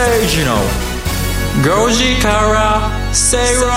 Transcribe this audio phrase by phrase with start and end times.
[0.00, 0.56] 崎誠二の
[1.86, 3.70] 5時から正論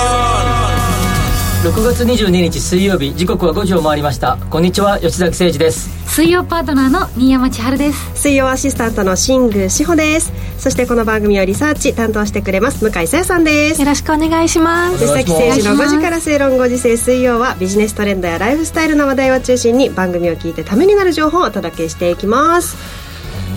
[1.73, 4.37] 6月22日水曜日時刻は5時を回りました。
[4.49, 5.89] こんにちは吉崎誠二です。
[6.07, 8.21] 水曜パートナーの新山千春です。
[8.21, 10.31] 水曜アシスタントの新宮志保です。
[10.57, 13.81] そしてこの番組をリサーチ担当してくれます向井沙耶さんです。
[13.81, 14.99] よろしくお願いします。
[14.99, 23.02] 吉崎誠二の5時から正論5時制水曜はビジネストレンドやライフスタイルの話題を中心に番組を聞いてためになる情報をお届けしていきます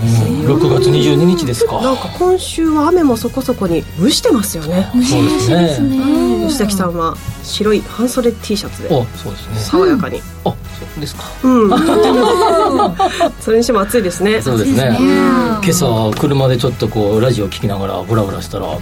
[0.07, 1.81] 6月22日ですか。
[1.81, 4.89] なんか今週は雨もそこそこに蒸してますよね。
[4.93, 6.47] そうですね。
[6.47, 8.89] 吉崎さんは白い半袖 T シャツで。
[8.95, 9.57] おそうですね。
[9.57, 10.55] 爽やかに、あそ
[10.97, 11.25] うですか。
[11.43, 11.71] うん、
[13.41, 14.41] それにしても暑いですね。
[14.41, 14.97] そうですね。
[14.99, 18.81] 今今朝車でちょっとこうラジオ聞きながらブラブラしたらはい。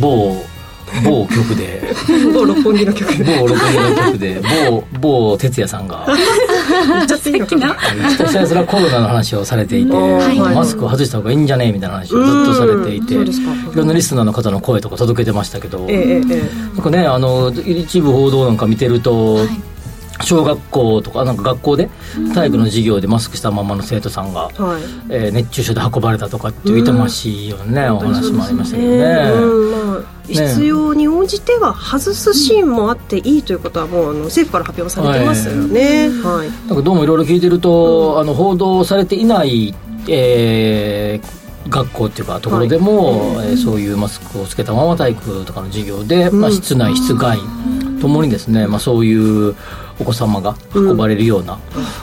[0.00, 0.44] 某
[1.02, 1.82] 某局で。
[2.32, 4.40] 某六本木の曲で某六本木の局で。
[4.70, 6.06] 某某哲也さんが。
[6.06, 7.74] 言っちゃっていいのかな。
[7.74, 10.38] ひたすらコロナの話をされていて、はい。
[10.38, 11.68] マスクを外した方がいいんじゃね？
[11.68, 13.18] えみたいな話をずっとされていて、い
[13.74, 16.20] ろんなリスナーの方の声とか届けてましたけど、ええええ。
[16.20, 16.42] え
[16.74, 19.38] なんかねあの一部報道なんか見てると、
[20.22, 21.90] 小学校とかなんか学校で
[22.34, 24.82] 体育の授業でマスクしたままの生徒さんが、えはい。
[25.10, 29.30] えー熱中症で運ばれたとかっていう痛ましいようなね、お話もありましたけどね。
[29.32, 29.70] うん。
[29.72, 36.08] まあ、必要に応じては外すシーンもあっていいということはもうあの政府から発表されてますよね。
[36.08, 36.68] はい。
[36.68, 39.74] なんかどうもいろいろ聞いてると、あの報道されていない、
[40.08, 47.38] えー学校っていうかところでも、えーそういうマスクをつけたまま体育とかの授業で、まあ、室内室外
[48.00, 49.56] ともにですね、まあ、そういう
[49.98, 51.58] お子様が運ばれるような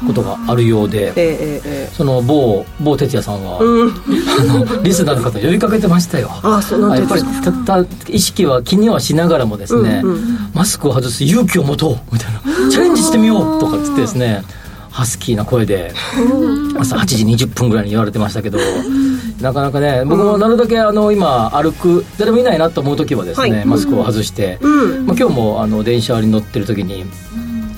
[0.06, 3.92] ことがあるようで、その某某哲也さんは、うん。
[4.40, 6.30] あのリスナーの方呼びかけてましたよ。
[6.44, 7.24] あ、そうなんてやっぱり
[7.66, 10.04] たた意識は気にはしながらもですね、
[10.54, 12.42] マスクを外す勇気を持とうみたいな。
[12.70, 14.44] チャレンジしてみようとかって言ってですね
[14.92, 15.94] ハスキーな声で
[16.78, 18.60] 朝8時20分ぐらいに言われてましたけど
[19.42, 23.66] なかなかね僕もなるだけあの今歩く誰もいないなと思う時はですね、はい。
[23.66, 25.06] マスクを外して、うん。
[25.06, 27.06] まあ、今日もあの電車に乗ってる時に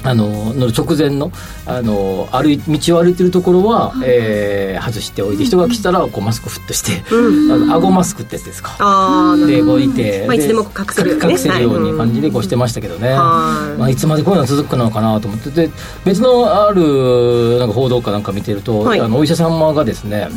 [0.06, 1.32] あの直前の
[1.66, 7.14] あの歩い道を歩いてるところは、えー外しておいて人が来たらこうマスクフッとして、あ
[7.58, 8.76] の顎マスクってやつですか。
[8.80, 11.32] ああ、でこういて、まあいつでも隠せるようにね。
[11.32, 13.80] 隠せるように感じでこうしてましたけどね、はい。
[13.80, 15.50] まあ、いつまでこういうの続くのかなと思って。
[15.52, 15.70] で
[16.04, 19.00] 別のあるなんか報道かなんか見てると、はい。
[19.00, 20.28] あのお医者様がですね、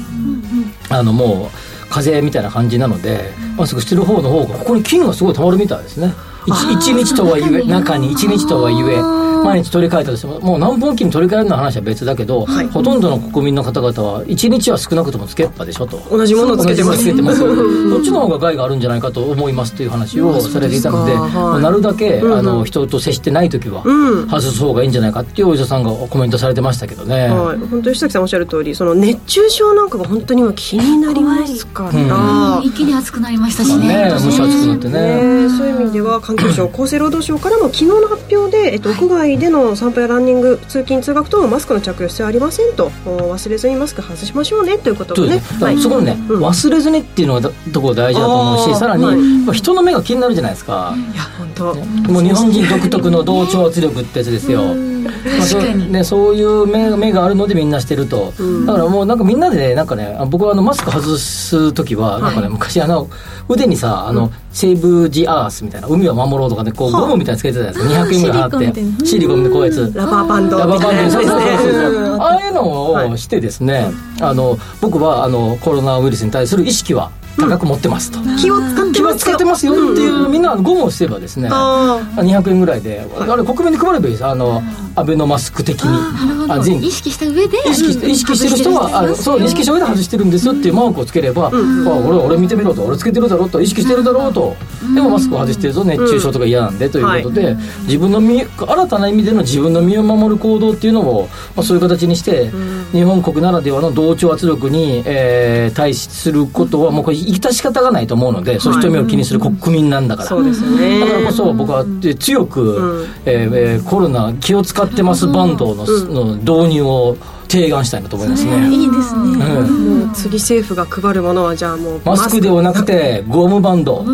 [0.90, 6.12] あのもう風邪みたいな感じなのでマスクしてる方の方がここに菌がすごいたまるみたいですね。
[6.46, 12.68] 一一日とはいえ中に一日とはいえ毎日取り替えたとしてももう何本菌取り替えるの話は別だけど、はい。
[12.68, 15.98] ほとんどの国民の方々は一日は少なくともつけっぱでしょと。
[16.10, 17.04] 同じものをつけてます。
[17.04, 17.38] けてます。
[17.38, 21.30] そっちの方が害があるんじゃないかと思いますという話をされていたので、はい。
[21.30, 22.38] まあなるだけ、うんうん。
[22.38, 24.28] あの人と接してない時はうん。
[24.28, 33.86] 外す方がいいんじゃないかっていうお医者さんがコメントされてましたけどね、はい、本当吉崎さんおっしゃる通りその熱中症なんかが本当に今気になりますから、一気に暑くなりましたしね。
[33.86, 35.46] ね蒸し暑くなってね。
[35.46, 42.90] ねそういう意味では環境省厚生労働省からも昨日の発表で、えっと、屋外での散歩やランニング通勤通学等のマスクの着用必要ありませんと。
[43.04, 44.78] お忘れずにマスク外しましょうね。
[44.78, 45.32] ということをね。
[45.32, 46.44] そうですね、だからそこのね、うん。
[46.44, 49.16] 忘れずにっていうのがだところ大事だと思うしさらに、はい。
[49.16, 51.74] まあ人の目が気になるじゃないですか、いや本当、
[52.12, 54.62] もう日本人独特の同調圧力ってやつですよ、
[55.06, 58.66] まあそうね、そういう目目があるのでみんなしてると、うん。
[58.66, 63.08] だからもうなんかみんなでねなんかねあ僕はあのマスク外す時はなんかね、昔あの
[63.48, 69.06] 腕にさあの、セーブ・ジ・アースみたいな海を守ろうとかねこうはあゴムみたいなのつけてたやつ200円ぐらい払って。
[69.06, 71.72] シリコンでこうやつラバーバンドラバーバンドそうそうそう。
[71.72, 73.90] そうああいうのをしてですね、
[74.20, 84.26] あの僕はあのコロナウイルスに対する意識は高く持ってますと、気を使ってってますよっていう、みんなゴムをすればですねあ200円ぐらいで、あれ国民に配ればいいです。
[84.26, 84.62] あの
[84.94, 85.90] アベノマスク的に。
[85.90, 86.54] なるほど。
[86.54, 92.82] あ全意識した上で意識して意識してる人はあそう意識した上で外してるんですよっていうマークをつければ、あ俺俺見てみろと。
[92.84, 93.60] 俺つけてるだろうと。
[93.60, 94.56] 意識してるだろうと、
[94.94, 102.50] でもマスクを外してると熱中症とか嫌なんでということで、自分の身新たな意味での自分の身を守る行動っていうのを、まあ、そういう形にして、
[102.92, 110.28] 日本国ならではの同調圧力に、えー対処することはもうこれ致し方がないと思うので、そういう人目を気にする国民なんだから。
[110.28, 111.00] そうですよね。
[111.00, 113.06] だからこそ僕はえ強く、うん。
[113.26, 119.20] えーえーコロナ気を使ってますバンドの,、の導入を提案したいなと思いますね、いいですね。
[119.22, 120.12] うん。
[120.12, 124.04] 次政府が配るものはじゃあもうマスクではなくてゴムバンド。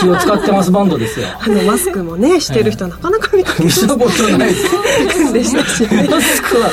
[0.00, 1.28] 気を使ってますバンドですよ。
[1.38, 4.54] あのマスクもねしてる人なかなか見かけ見たことない。
[5.32, 6.08] でしたしね。
[6.10, 6.70] マスクは。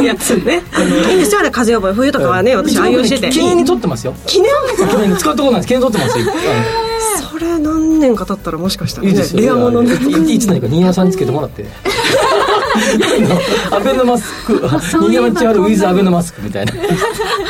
[0.00, 4.14] いやそうねあのいいんですよあれ風邪予防冬とかはね私愛用してて記念に撮ってますよ。
[4.26, 4.50] 記念？
[4.88, 5.68] 記念に使ったことないです。
[5.68, 6.24] 記念に撮ってますよ。
[7.30, 9.40] それ何年か経ったらもしかしたらねいいですよ。
[9.40, 11.64] レアものにいいつの日か新山さんにつけてもらって
[13.70, 16.72] アベノマスク新山千春ウィズアベノマスクみたいな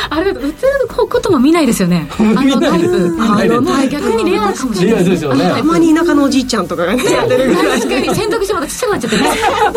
[0.09, 9.23] あれ売ってることも見ないですよねあのタイプあ逆にレアかもしれないですよねたまに田舎のおじいちゃんとかがねやってるぐらい確かに選択肢またちっちゃくなっちゃってね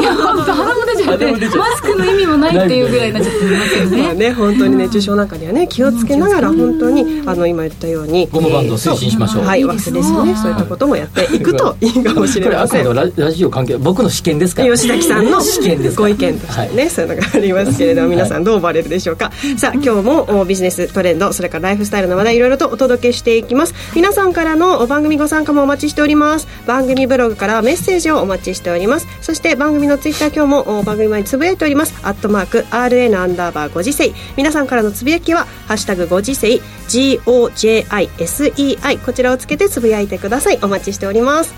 [0.01, 23.75] いや本当鼻も出ちゃってマスクの意味もないっていうぐらいになっちゃってますよねね本当に熱中症なんかにはね気をつけながら本当にあの今言ったようにゴムバンド推進しましょうはい忘れそういったこともやっていくといいかもしれこれあくませんラジオ関係僕の試験ですから吉崎さんの試験ですご意見としてね、そういうのがありますけれども皆さんどう思われるでしょうか、さあ今日もおビジネストレンドそれからライフスタイルの話題いろいろとお届けしていきます。
[23.95, 26.47] 皆さんからのお番組ご参加もお待ちしております。
[26.67, 29.07] 番組ブログからメッセージをお待ちしております。
[29.21, 31.95] そして番組のツイッター今日もお番組前につぶやいております。
[32.03, 34.13] アットマーク RN アンダーバーご時世。
[34.37, 40.59] 皆さんからのつぶやきはハッシュタグご時世 GOJISEI こちらをつけてつぶやいてください。
[40.63, 41.55] お待ちしております。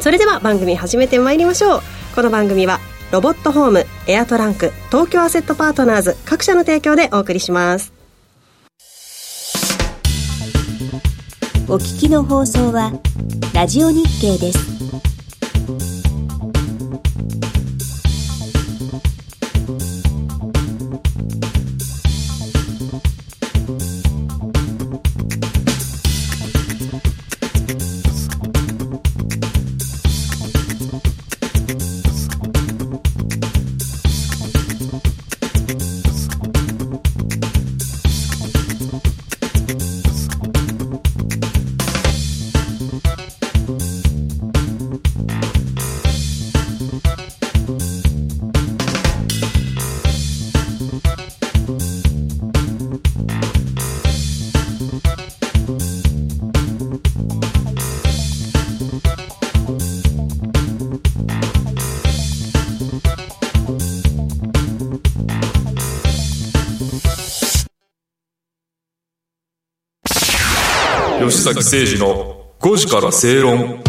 [0.00, 1.82] それでは番組始めてまいりましょう。
[2.14, 7.92] この番組はロボットホームエアトランク東京アセットパートナーズ各社の提供でお送りします
[11.68, 12.92] お聞きの放送は
[13.54, 15.07] ラジオ日経です。
[71.54, 73.82] 崎誠二の5時から正論。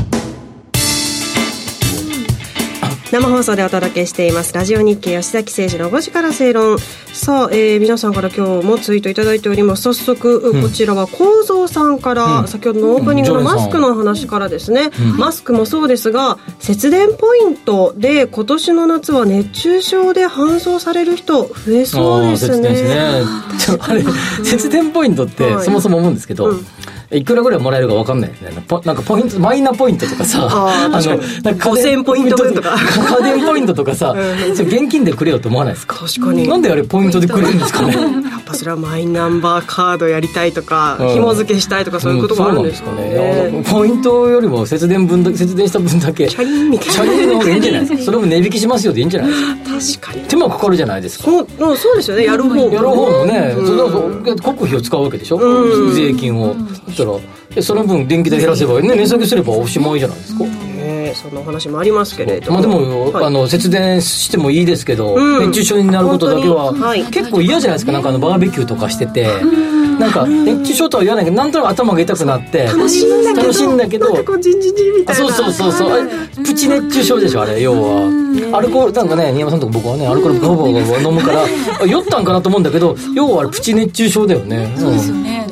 [3.11, 4.53] 生放送でお届けしています。
[4.53, 6.77] ラジオ日経吉崎誠二の5時から正論。
[7.11, 9.81] さあ、えー皆さんから今日もツイートいただいております。
[9.81, 12.47] 早速、こちらは構造さんから、うん。
[12.47, 13.45] 先ほどのオープニングのうん。
[13.45, 23.23] マスクの話からですね、マスクもそうですが節電ポイントで今年の夏は熱中症で搬送される人増えそうです節電ですね。
[23.79, 24.03] あれ
[24.43, 25.65] 節電ポイントってはい。
[25.65, 26.65] そもそも思うんですけど、うん
[27.11, 28.63] いくらぐらいもらえるか分かんないよね。
[28.67, 31.43] ポなんかポイントマイナポイントとかさあー確かに。
[31.43, 32.75] なんか家電5000ポイント分とか。
[33.21, 34.55] 家電ポイントとかさ、うん。
[34.55, 35.95] それ現金でくれよと思わないですか？
[36.07, 36.47] 確かに。
[36.47, 37.93] なんであれポイントでくれるんですかね？
[37.93, 41.09] やっぱそれはマイナンバーカードやりたいとか、うん。
[41.13, 48.03] 紐付けしたいとかそういうことがあるんですかね,、うんかポイントよりも節電分だ節電した分だけチャリンみたいなチャリンの方がいいんじゃないですか？
[48.05, 49.35] それも値引きしますよでいいんじゃないで
[49.81, 50.07] すか？
[50.11, 50.27] 確かに。
[50.27, 51.25] 手間かかるじゃないですか？
[51.25, 52.25] そううんそうですよね。
[52.25, 53.65] やる方もやる方もね、うん。
[54.37, 55.95] そ国費を使うわけでしょ、うん。
[55.95, 56.55] 税金を、
[56.95, 58.95] そしたらその分電気代減らせばね。
[58.95, 60.43] 値下げすればおしまいじゃないですか、
[61.09, 62.59] ねそんなお話もありますけれども。
[62.59, 63.25] まあでも、はい。
[63.25, 65.47] あの節電してもいいですけど、うん。
[65.47, 67.91] 熱中症になることだけは、はい結構嫌じゃないですか。
[67.91, 69.27] なんかあのバーベキューとかしてて、
[69.99, 75.25] なんか熱中症とは言わないけどなんとなく頭が痛くなって楽しいんだけど楽しいんだけどなんかこうジンジンジンみたいな。
[75.25, 75.91] あそうそうそうそう。
[75.91, 78.57] あれプチ熱中症でしょあれ要は。
[78.57, 80.69] アルコールなんかね新山さんとか僕はねアルコールガバガバ
[81.01, 81.47] 飲むからあ
[81.85, 84.73] 酔ったんかなと思うんだけど要はあれプチ熱中症だよね。
[84.77, 85.47] そうですよね。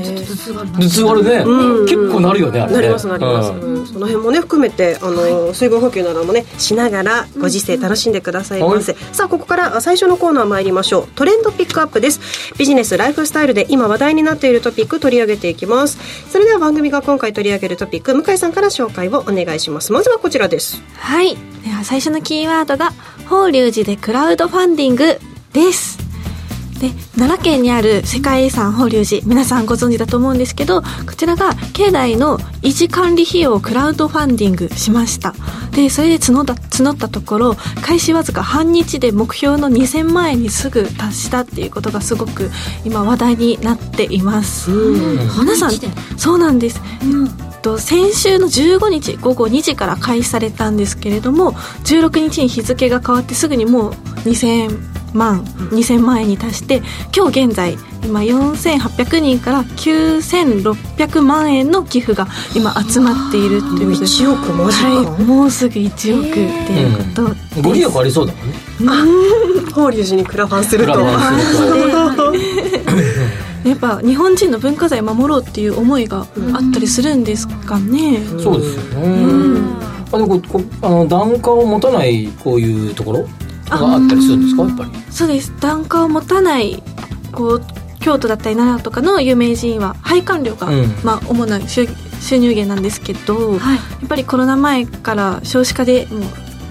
[0.48, 1.24] ちょっと頭痛がある。
[1.24, 1.86] ね、うん。
[1.86, 2.78] 結構なるよねあれね。
[2.78, 3.74] なりますなります、うん。
[3.80, 3.86] うん。
[3.86, 11.08] その辺もね含めてあの、水分補給などもねしながらご時世楽しんでくださいませ、さあここから最初のコーナー参りましょう。
[11.16, 12.20] トレンドピックアップです。
[12.58, 15.98] ビジネスライフスタイルで今話題になっているトピック取り上げていきます。
[16.30, 19.92] それでは番組が今回取り上げるトピック向井さんから紹介をお願いします。
[19.92, 20.82] まずはこちらです。
[20.96, 21.38] はい。
[21.64, 22.94] では最初のキーワードが、
[23.28, 25.20] 法隆寺でクラウドファンディング
[25.54, 26.07] です。
[26.80, 35.34] で、奈良県にある世界遺産法隆寺、皆さんご存知だと思うんですけど、こちらが境内の維持管理費用をクラウドファンディングしました。
[35.72, 42.52] で、それで募った、募ったところ、開始わずか半日で目標の2000万円にすぐ達したっていうことがすごく
[42.86, 44.72] 今話題になっています。
[44.72, 45.72] 皆さん
[46.18, 46.82] そうなんです。
[47.02, 53.92] えっと先週の15日午後2時から開始されたんですけれども16日に日付が変わってすぐにもう
[54.26, 56.82] 2000万2000万円に達して
[57.16, 68.54] 今日現在今4800人から9600万円の寄付が今集まっているということで1億マジか、はい、もうすぐ1億っていうことです、ご利益ありそうだもんね。
[69.74, 70.94] 法隆寺にクラファンすると。
[70.94, 72.98] クラファンすると
[73.68, 76.28] やっぱ日本人の文化財守ろうっていう思いがあっ
[76.72, 79.60] たりするんですかね、そうですよね、
[80.12, 83.28] あでもここあの檀家を持たないこういうところ
[83.70, 84.92] があったりするんですかやっぱり。
[85.12, 85.54] そうです。
[85.60, 86.82] 檀家を持たない
[87.32, 87.64] こう
[88.00, 90.96] 京都だったり奈良とかの有名人は配管料が、うん。
[91.04, 91.88] まあ、主な収
[92.22, 93.76] 収入源なんですけど、はい。
[93.76, 96.22] やっぱりコロナ前から少子化でもう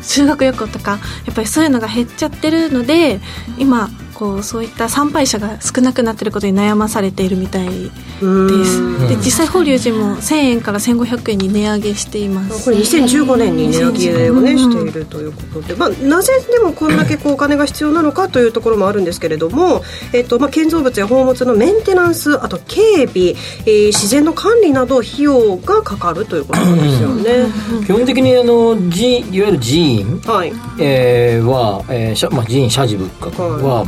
[0.02, 3.20] 修学旅行とかやっぱりそういうのが減っちゃってるので
[3.58, 9.08] 今こうそういった参拝者が少なくなってることに悩まされているみたいです。
[9.08, 12.64] で実際法隆寺も1000円から1500円に値上げしています。
[12.64, 19.82] これ2015年に値上げをね、うんしているということで、まあ、なぜでもこんだけこうお金が必要なのかというところもあるんですけれども、
[20.14, 23.34] えっとまあ、建造物や宝物のメンテナンスあと警備、
[23.66, 27.46] えー自然の管理など費用がかかるということなんですよね。
[27.84, 33.86] 基本的にあの寺いわゆる寺院、はい、えーは、えーしゃまあ、寺院社寺仏閣は、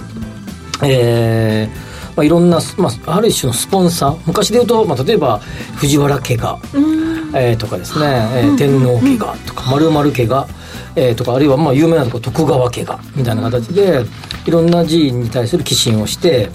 [0.82, 4.16] えーまあ、いろんな、まあ、ある種のスポンサー。
[4.26, 5.38] 昔で言うと、まあ、例えば
[5.76, 6.58] 藤原家が、
[7.34, 10.48] えーとかですね、えー天皇家がとか丸々家が、
[10.96, 14.04] えーとかあるいはまあ有名なところ徳川家がみたいな形で
[14.46, 16.48] いろんな寺院に対する寄進をして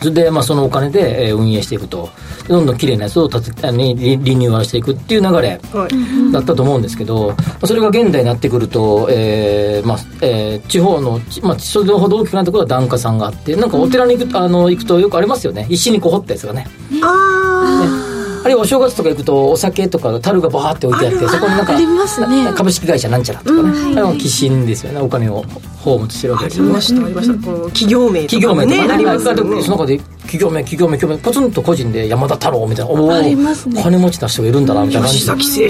[0.00, 2.08] それでまあそのお金でえー運営していくと。
[2.48, 15.66] どんどん綺麗なやつを建てあのリリニューアルしていくっていう流れはいだったと思うんですけど、まあそれが現代になってくると、えーまあえー地方の、ちまあ、それほど大きくなってくると檀家さんがあってなんかお寺に行く,、あの行くとよくありますよね。
[15.68, 16.66] 石にこう掘ったやつがね。
[17.02, 18.17] あ
[18.48, 22.50] あるいはお正月とか行くとお酒とか樽がバーって置いてあってそこになんかありますね。
[22.56, 25.00] 株式会社なんちゃらとかね、あれは寄進ですよね。
[25.00, 25.44] お金を
[25.82, 26.70] 放物してるわああけですよね。
[26.70, 27.34] りましたありました。
[27.44, 28.94] この企業名と企業名とかかね。
[28.94, 29.62] ありますね。
[29.62, 33.82] その中で企業名企業名企業名ポツンと個人で山田太郎みたいなおおありますね。
[33.82, 35.60] 金持ちな人がいるんだなみたいな感崎誠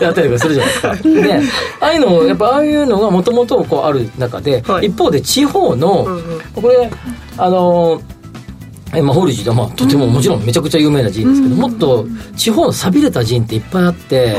[0.00, 0.96] 二やったりとかするじゃないですか。
[0.96, 1.34] で、
[1.78, 4.86] ああいうの、やっぱああいうのがもともとこうある中で、はい。
[4.86, 6.40] 一方で地方の、うんうん。
[6.60, 6.90] これ、
[7.36, 8.02] あの
[8.94, 12.06] えまあ、法隆寺はまあとてももちろんめちゃくちゃ有名な寺院ですけど、もっと
[12.36, 14.36] 地方の寂れた寺院っていっぱいあって、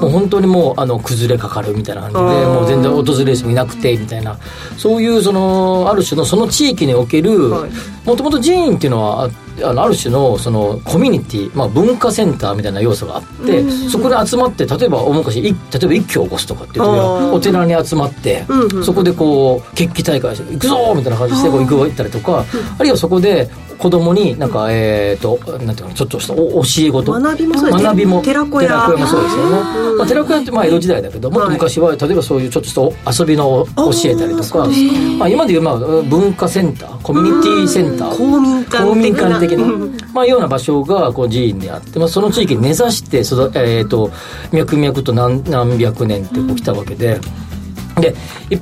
[0.00, 4.38] もう本当にもうあの崩れかかるみたいな感じでもう全然訪れる人もいなくてみたいな
[4.78, 7.70] そういうそのある種のその地域におけるはい。
[8.06, 9.30] もともと寺院っていうのはあ
[9.62, 18.46] あのある種のそのコミュニティ、まあ、文化センターみたいな要素があって、そこで集まって例えば大昔い例えば一挙を起こすとかっていう時あはーお寺に集まって、
[18.82, 22.46] そこでこう決起大会して「行くぞ!」みたいな感じでこう行く行ったりとか、
[22.78, 23.50] あるいはそこで
[23.80, 27.12] 子供になんか、えっ、となんていうかなちょっとしたお教え事。
[27.12, 27.84] 学びもそうですね。
[27.84, 28.88] 学びも寺子屋。
[28.88, 34.68] もそうですよね、まあ、寺子屋ってまあ江戸時代だけどもっと昔は例えばそういうちょっとした遊びの教えたりとか、
[35.18, 38.16] まあ、今でいうまあ文化センターコミュニティセンター。
[38.16, 38.86] 公民館的な。
[38.86, 44.10] 公民館的なうんまあ、ような場所がこう寺院であって、まあ、その地域に根ざして育、えー、と
[44.52, 47.20] 脈々と何何百年ってこう来たわけで。
[48.00, 48.14] で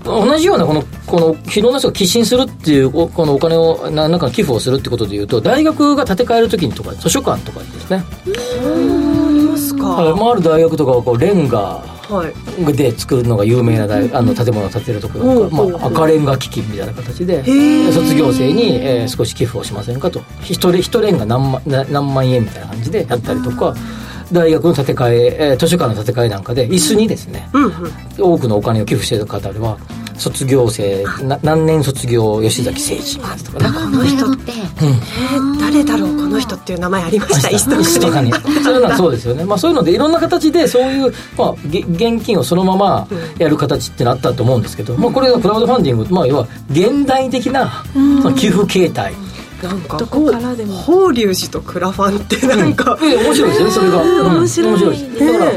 [0.04, 9.85] 同じようなこのこのいろんな人が寄進するっていうおこのお金をななんか寄付をするってことでいうと大学が建て替える時にとか図書館とかですね、ありますか。
[9.87, 10.18] はい。
[10.18, 12.73] まあ、ある大学とかはこうレンガはい。
[12.73, 17.92] で作るのが有名な大あの建物を建てるところとか、まあ、赤レンガ基金みたいな形でー。
[17.92, 20.21] 卒業生に、えー少し寄付をしませんかと。
[20.42, 23.75] 一人一レンガ何万な何万円みたいな感じでやったりとか
[24.32, 27.73] 大学の建て替ええー図書館の建て替えなんかで椅子にですねうんうん。
[28.18, 29.78] 多くのお金を寄付している方では
[30.16, 33.70] 卒業生な何年卒業吉崎誠二とかね。
[33.73, 34.52] この人って。
[34.82, 37.49] えー誰だろうこの人っていう名前ありました？
[37.49, 38.32] 椅子椅子とかに。
[38.64, 43.06] そういうのはそうですよね、まあ、そういうのでいろんな形でそういう、まあ、げ現金をそのまま
[43.38, 47.99] やる形ってなったと思うんですけど、まあ、これがクラウドファンディング、まあ、要は現代的なそ
[48.30, 49.12] の寄付形態、
[49.62, 54.37] なんかどこからでも法隆寺とクラファンってなんか、え面白いですよねそれが、うん。
[54.38, 54.99] 面白い。
[54.99, 55.53] ですだから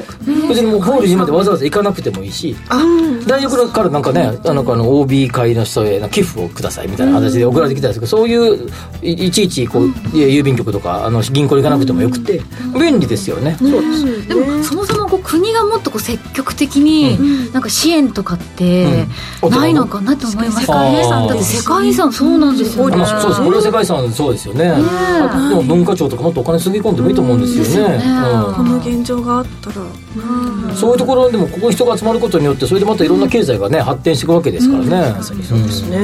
[0.49, 2.83] 別にもう法隆寺までわざわざ行かなくてもいいしあ
[3.27, 8.69] 大学からなんかねあのあの OB 会の人への寄付をくださいみたいな形で送られてきたんですけどそういう
[9.01, 12.41] いいちいちこう郵便局とかあの銀行に行かなくてもよくて
[12.79, 19.05] 便利ですよね、そうですでもそもそもこう国がもっとこう積極的になんか支援とかって
[19.43, 19.51] うん。
[19.51, 20.61] ないのかなと思います。
[20.61, 23.05] 世界遺産だって世界遺産そうなんですよね。
[23.05, 23.43] そうです。
[23.43, 24.71] これは世界遺産そうですよね。
[24.73, 29.81] あでも文化庁とかもっとお金つぎ込んでもいいと思うんですよね,、ですよねこの現状があったら
[30.13, 35.23] うん、そういうところでもここに人が集まることによってそれでまたいろんな経済がね発展していくわけですからね、うん。
[35.23, 35.97] そうですね、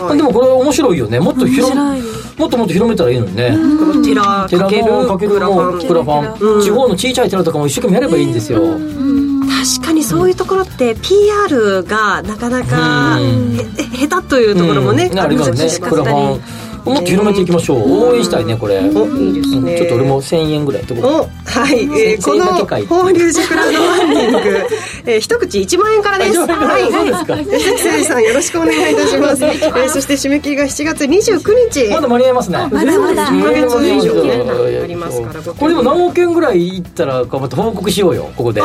[0.00, 1.20] はいでもこれは面白いよね。
[1.20, 5.86] もっと広もっともっと広めたらいいのにね、この寺か寺けるのかけるクラフもァン。
[5.86, 13.56] クラファン、地方の小さい寺とかも一生懸命やればいいんですよ、確かにそういうところって PR がなかなかうん。
[13.56, 15.18] へ下手というところもね、うん。
[15.18, 15.88] ありますね。
[15.88, 18.10] クラファンもっと広めていきましょう。
[18.10, 19.76] 応援したいねこれ、おいいですね。
[19.78, 21.00] ちょっと俺も1000円ぐらいとこ。
[21.02, 24.66] おはい、えー、この法隆寺クラウドファンディング、
[25.12, 26.38] えー、一口1万円からです。
[26.38, 27.36] はい、そうですか。
[27.36, 29.44] 吉崎誠二さんよろしくお願いいたします。
[29.44, 31.90] えー、そして締め切りが7月29日。
[31.90, 32.58] まだ間に合いますね。
[32.70, 33.26] まだまだ。
[33.26, 38.62] 1ヶ月以上ありますからこれでも何億円ぐらいいったらかまた報告しようよここで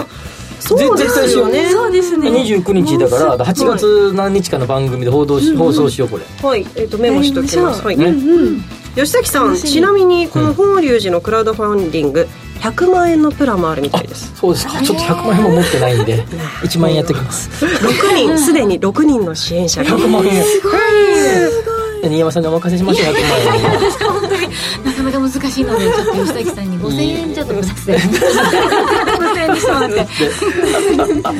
[0.59, 1.69] そうですよね。
[1.69, 2.29] そうですね。
[2.29, 6.23] 29日だから8月何日かの番組で報道し、放送しようこれ。
[6.47, 7.97] はい、えー、とメモしときます、はい。
[7.97, 8.13] ね、
[8.95, 12.27] 吉崎さんちなみにこの法隆寺のクラウドファンディング
[12.59, 14.33] 100万円のプランもあるみたいです。
[14.35, 14.81] そうですか。
[14.81, 16.23] ちょっと100万円も持ってないんで
[16.63, 17.49] 1万円やってきます。
[17.65, 19.83] 6人すでに6人の支援者。
[19.83, 20.43] が100万円。
[20.43, 21.69] すごい。
[22.03, 23.63] 新山さんにお任せしましょう100万円
[24.85, 29.08] なかなか難しいのでちょっと吉崎さんに5000円ちょっとご作成5000
[29.49, 30.07] 円にしてもらって。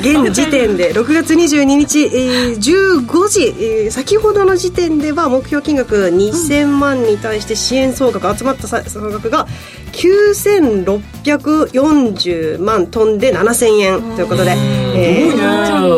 [0.00, 9.46] 現時点で 6月22日、えー、15時、えー先ほどの時点では目標金額2000万に対して支援総額集まったさ総額が
[9.92, 14.52] 9640万飛んで7000円ということで、
[14.94, 15.40] えー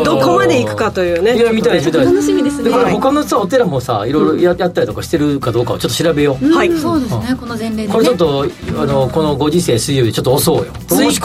[0.04, 2.04] どこまでいくかというねいや見たい見たい。
[2.04, 2.70] 楽しみですね。
[2.70, 6.72] だから他のさお寺もさいろいろややったりとかしてるかどうかをちょっと調べよう、はい。
[6.78, 7.92] そうですねこの前例でね。
[7.92, 8.46] これちょっと
[8.78, 10.72] あのこのご時世水曜日ちょっと遅うよ。
[10.90, 11.18] 面白い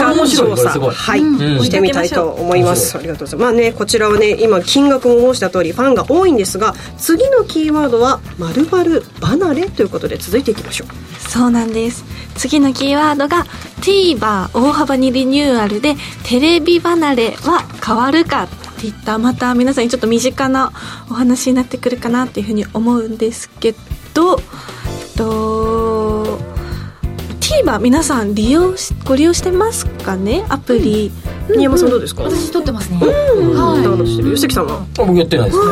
[0.51, 1.63] これすごい、はい、ん。
[1.63, 2.97] してみたいと思います。
[2.97, 3.47] ありがとうございます。
[3.47, 11.29] まあねこちらはね今金額も申した通りファンが多いんですが次のキーワードは「まる離れ」ということで続いていきましょう。
[11.29, 12.05] そうなんです。
[12.35, 13.45] 次のキーワードが
[13.81, 20.71] TVer 大幅にリニューアルでテレビ離れは変わるかっていったまた皆さんにちょっと身近な
[21.09, 23.73] お話になってくるかなっていうふうに思うんですけ
[24.13, 26.56] どえっと
[27.47, 30.43] TVer 皆さん利用しご利用してますかね？
[30.49, 31.09] アプリ、
[31.49, 32.23] 新山さんどうですか？
[32.23, 32.99] 私撮ってますね。
[33.01, 33.57] うん。
[33.57, 34.07] はい。
[34.07, 34.81] してる吉崎さんは？
[34.81, 35.65] あ僕やってないですね、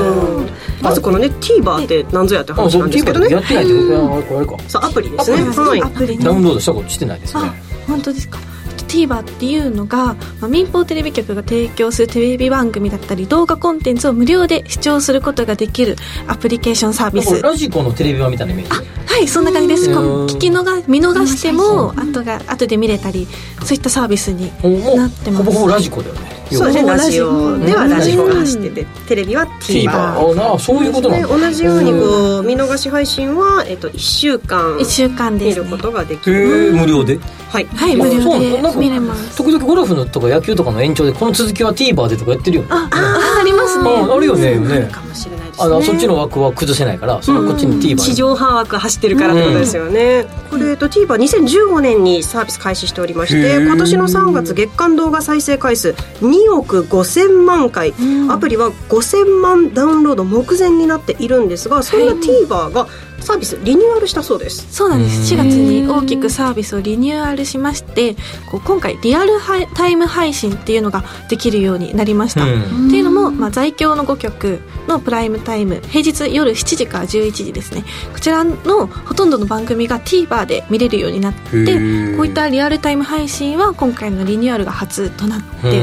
[0.81, 5.41] まずこのね TVer って何ぞやってあ話そうなんですけど TVer やねってないってあこれあれかさあアプリですね。
[5.41, 5.81] アプリはい。
[5.81, 7.41] アプリねダウンロードしたことしてないですね。
[7.43, 7.53] あ
[7.89, 8.39] 本当ですか？
[8.85, 15.95] TVer っていうのが、まあ、民放テレビ局が提供するテレビ番組だったり動画コンテンツを無料で視聴することができる
[16.27, 17.41] アプリケーションサービス。
[17.41, 18.71] ラジコのテレビ版みたいなイメージ。
[19.15, 19.89] はいそんな感じです。
[19.91, 23.27] 聞き逃見逃しても後が後で見れたり
[23.63, 24.51] そういったサービスに
[24.97, 25.43] なってます。
[25.45, 26.35] ほぼほぼラジコだよね。
[26.51, 37.19] そうですねラジオではラジコが走っててテレビは TVer あなそういうことなんね、だ同じようにこう見逃し配信は、えっと、1週間1週間で見ることができへるえ無料で？
[37.49, 37.65] はい。
[37.65, 38.21] はい無あそう。
[38.43, 39.37] 料で見れます。
[39.37, 42.63] 時々ゴルフのとか野球とかの延長でこの続きは TVer でとかやってるよ。
[42.63, 43.89] ねああありますね。
[43.89, 44.89] ああるよねね。
[44.91, 45.65] かもしれないですね。
[45.65, 53.63] あのそっちの枠は崩せないからそのこっちに TVer 地上波枠走ってるからってことですよね、これ、えっと、TVer2015 年にサービス開始しておりましへてー。
[53.65, 57.93] 今年の3月月間動画再生回数2億5000万回、
[58.29, 62.87] アプリは5000万ダウンロード目前になっているんですがそんな TVer が
[63.25, 64.67] サービスリニューアルしたそうです。
[64.71, 65.33] そうなんです。
[65.33, 68.15] 4月に大きくサービスをリニューアルしまして
[68.49, 72.87] こう今回リアルハイタイム配信っていうのができるようになりました、うん。
[72.87, 77.83] っていうのも、まあ、在京の5局のプライムタイム平日夜7時から11時ですね。
[78.13, 85.81] こちらのほとんどの番組が TVer で見れるようになってこういったリアルタイム配信は今回のリニューアルが初となって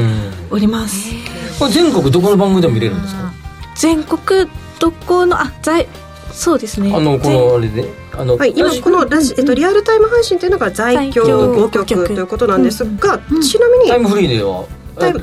[0.49, 1.09] おります、
[1.59, 3.33] これ全国どこの番組でも見れるんですか？
[3.75, 5.87] 全国どこのあ在
[6.33, 6.91] そうですね。
[6.93, 7.87] あのこのあれで？
[8.11, 14.65] あのはい、今このラジ、えっと、リアルタイム配信というのが在京在京5局ということなんですが、ちなみにタイムフリーでは？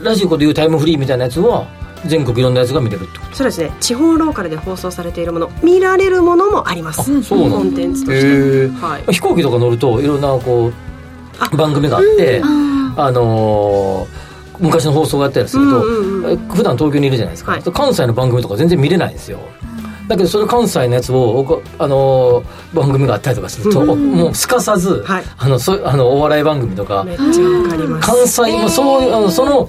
[0.02, 1.66] ラジコでいうタイムフリーみたいなやつは
[2.06, 3.34] 全国いろんなやつが見れるってこと？
[3.34, 3.72] そうですね。
[3.80, 7.00] 地方ローカルで放送されているもの見られるものもあります。
[7.00, 7.56] あそうなんだ。
[7.56, 10.72] コンテンツとして、はい、飛行機とか乗るといろんなこ
[11.52, 17.62] う番組があってあのー昔の放送がやったりすると、うんうんえ普段東京にいるじゃないですか、はい。
[17.62, 19.40] 関西の番組とか全然見れないんですよ
[20.10, 22.44] だけどそれ関西のやつをおあのー
[22.74, 25.24] 番組があったりとかすると、もうすかさず、はい。
[25.38, 28.08] あのそあのお笑い番組とかめっちゃわかります。
[28.08, 29.68] 関西もそうあのその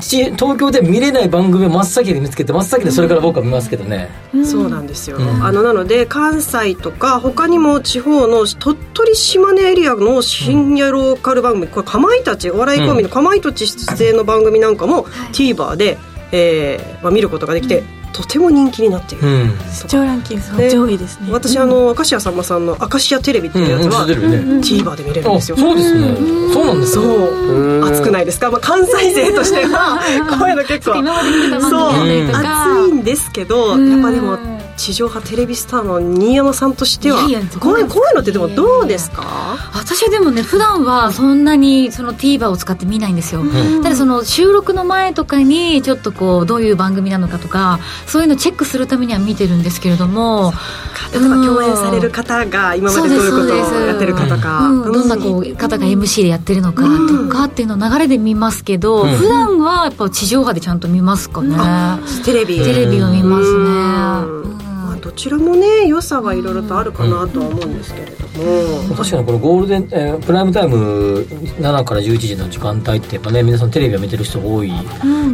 [0.00, 4.08] ち東京で見れない番組を真っ先に見つけて真っ先でそれから僕は見ますけどね、
[4.44, 5.44] そうなんですよ、ん。
[5.44, 15.98] あのなので関西とか他にも地方の鳥取島根エリアの深夜ローカル番組、これかまいたちお笑いコンビのかまいたち出演の番組なんかも TVer で、
[16.32, 19.58] えーまあ、見ることができて、とても人気になっている、うん。
[19.70, 21.28] 視聴ランキング上位ですね。
[21.30, 24.10] 私あの明石家さんまさんの「明石家テレビ」っていうやつは、うん。
[24.10, 24.60] うん。
[24.60, 25.56] TVer で見れるんあですよ。
[25.58, 26.16] そうですね。
[26.52, 27.84] そうなんですかそう。
[27.84, 30.00] 熱くないいですか、まあ、関西勢としては
[30.38, 32.82] こういうの結構今まで見てた番組だったりとか。
[32.84, 34.38] 熱いんですけどやっぱでも
[34.76, 39.22] 地上波テレビスターの新山さんとしてはいやいやこういうこういうのってでもどうですか？
[39.74, 43.42] 私はでもね普段はそんなにその TVer を使って見ないんですよ、
[43.82, 50.52] ただその収録の前とかにちょっとこうどういう番組なのかとかそういうのチェックするためには見てるんですけれども。
[51.12, 59.08] 例えば共演される方が今までどういうことをやってる方か、うん、どんなこう方が MC でやってるのかとかっていうのを流れで見ますけど、ん。
[59.16, 61.54] 普段はやっぱ地上波でちゃんと見ますかね、
[62.24, 62.56] テレビ。
[62.60, 64.61] テレビを見ますね
[65.12, 71.20] どちらもね良さはいろいろとあるかなとは思うんですけれども、確かにこのゴールデン、えープライムタイム
[71.60, 74.82] 7から11時の時間帯ってやっぱね皆さんテレビを見てる人が多いっ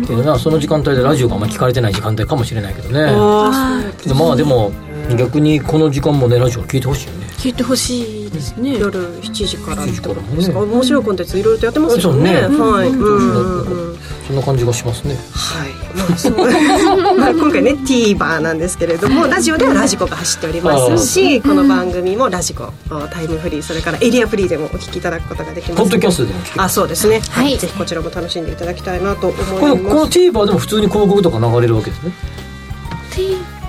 [0.05, 3.07] ていうのはその時間帯でラジオがあんまり聞かれてない時間帯かもしれないけどね。
[3.09, 4.73] あけどまあでも
[5.17, 8.73] 逆にこの時間もねラジオ聞いてほしいよね聞いてほしいですね。
[8.73, 10.37] ー夜7時から7時からもね。
[10.37, 12.33] ですか面白いコンテンツいろいろとやってますよね。
[12.33, 12.41] ね。
[12.41, 13.01] はい、うん。
[13.01, 13.99] うんうん
[14.29, 15.17] そんな感じがしますね。
[15.33, 16.37] はい、まあそう。
[17.17, 22.71] まあ今回ね TVer なんですけれどもラジオではラジコが走っておりますしこの番組もラジコ
[23.11, 25.83] タイムフリーそれからエリアフリーでもお聞きいただくことができます。
[25.83, 27.55] ポッドキャストでも聞けあそうですね、ははい。
[27.55, 32.13] い、ぜひこちらも楽しんでいただきたいなと思いこのます TVer でも普通に広告とか流れるわけですね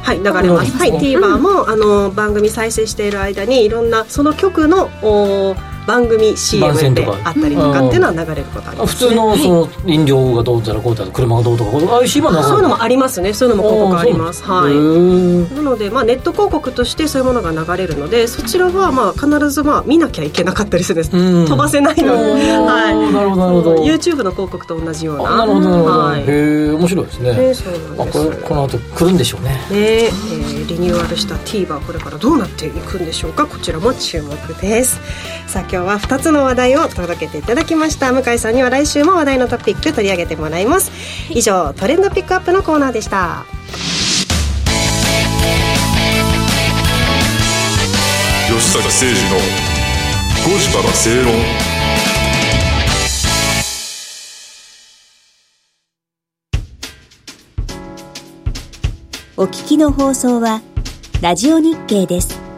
[0.09, 5.55] はい流れます、はい、TVer もあの番組再生している間にいろんなその曲のお
[5.89, 13.33] 番組 CM であったりとかっていうのは流れることありあます、普通のその飲料がどうだらこうだら車がどうとかああいう CM はそういうのもありますね。
[13.33, 14.43] そういうのも広告あります。
[14.43, 15.55] はい。
[15.55, 21.47] なので、まあ、ネット広告としてそういうものが流れるのでそちらはまあ必ずまあ見なきゃいけなかったりするんです、うん。
[21.47, 23.83] 飛ばせないので、はい、なるほどなるほど。
[23.83, 25.31] YouTube の広告と同じような。
[25.31, 25.69] あなるほど。
[25.69, 26.21] なるほど、はい。
[26.21, 27.33] へえ面白いですね。
[27.33, 28.19] ねそうなんです。
[28.19, 29.49] あこれこの後来るんでしょうね。
[29.49, 33.47] ねえーリニューアルした TVer これからどうなっていくんでしょうか？
[33.47, 34.99] こちらも注目です。
[35.47, 38.11] さあ今日は2つの話題を届けていただきました。
[38.11, 40.91] 向井さんには来週も話題のトピック取り上げてもらいます。
[41.29, 43.45] 以上トレンドピックアップのコーナーでした。
[48.47, 49.37] 吉坂誠二の
[50.43, 51.33] 5時から正論。
[59.37, 60.61] お聞きの放送は
[61.21, 62.48] ラジオ日経です。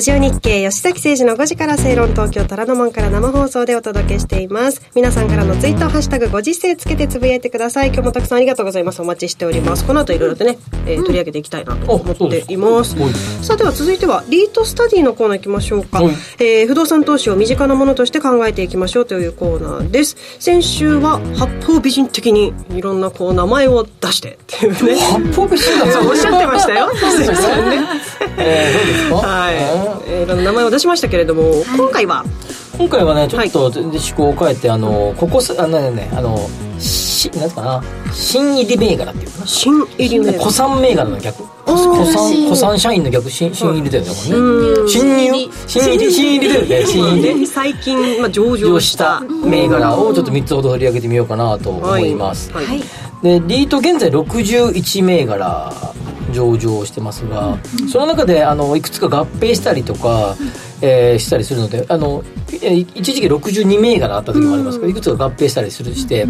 [0.00, 4.80] ラジオ日経吉崎誠二の5時から正論東京虎ノ門から生放送でお届けしています。
[4.94, 7.88] 皆さんからのツイート、ハッシュタグ5時世つけてつぶやいてください。
[7.88, 9.02] 今日もたくさんありがとうございます。
[9.02, 9.84] お待ちしております。
[9.84, 12.96] この後いろいろとね、えー取り上げていきたいなと思っています。
[12.98, 13.12] はい
[13.44, 20.16] さあでは続いてはリートスタディのコーナー行きましょうか、はいえー不動産投資を身近なものとして考えていきましょうというコーナーです。
[20.38, 24.98] 先週は八方美人的にいろんなこう名前を出してっていうね。
[24.98, 26.88] 八方美人おっしゃってましたよ。
[26.96, 26.96] ね
[28.38, 29.16] えーどうですか？
[29.26, 29.54] はい、
[30.06, 32.24] ええーいろんな名前を出しましたけれども、今回は？
[32.24, 36.38] ー今回はねちょっと全然趣向を変えてあのここさあのねあの
[36.78, 37.82] しなんかな？
[38.12, 39.46] 新入り銘柄っていうかな？
[39.46, 40.38] 新入り銘柄。
[40.38, 41.44] 古参銘柄の逆。
[41.66, 44.84] 古参古参社員の逆新新入りだよねこれうん。
[44.84, 47.46] ね新入新入り新入りだよね新入り。
[47.46, 52.66] 最近、まあ、上場上ししたた銘柄をちょっと3つほど取り上げてみようかなと思います、はい。
[52.66, 52.82] はい。
[53.22, 55.72] でリート現在61銘柄
[56.32, 57.58] 上場してますが、
[57.90, 60.36] その中であのいくつか合併したりとか、
[60.82, 66.26] えーしたりするのであのえー一時期62銘柄あった時もありますけど、いくつか合併したりするして、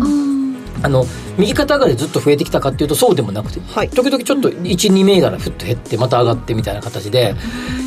[0.83, 1.05] あの
[1.39, 3.89] 右肩上がりでずっと増えてきたかっていうとそうでもなくて、はい。
[3.91, 7.35] 時々ちょっと12銘柄ふっと減ってまた上がってみたいな形で、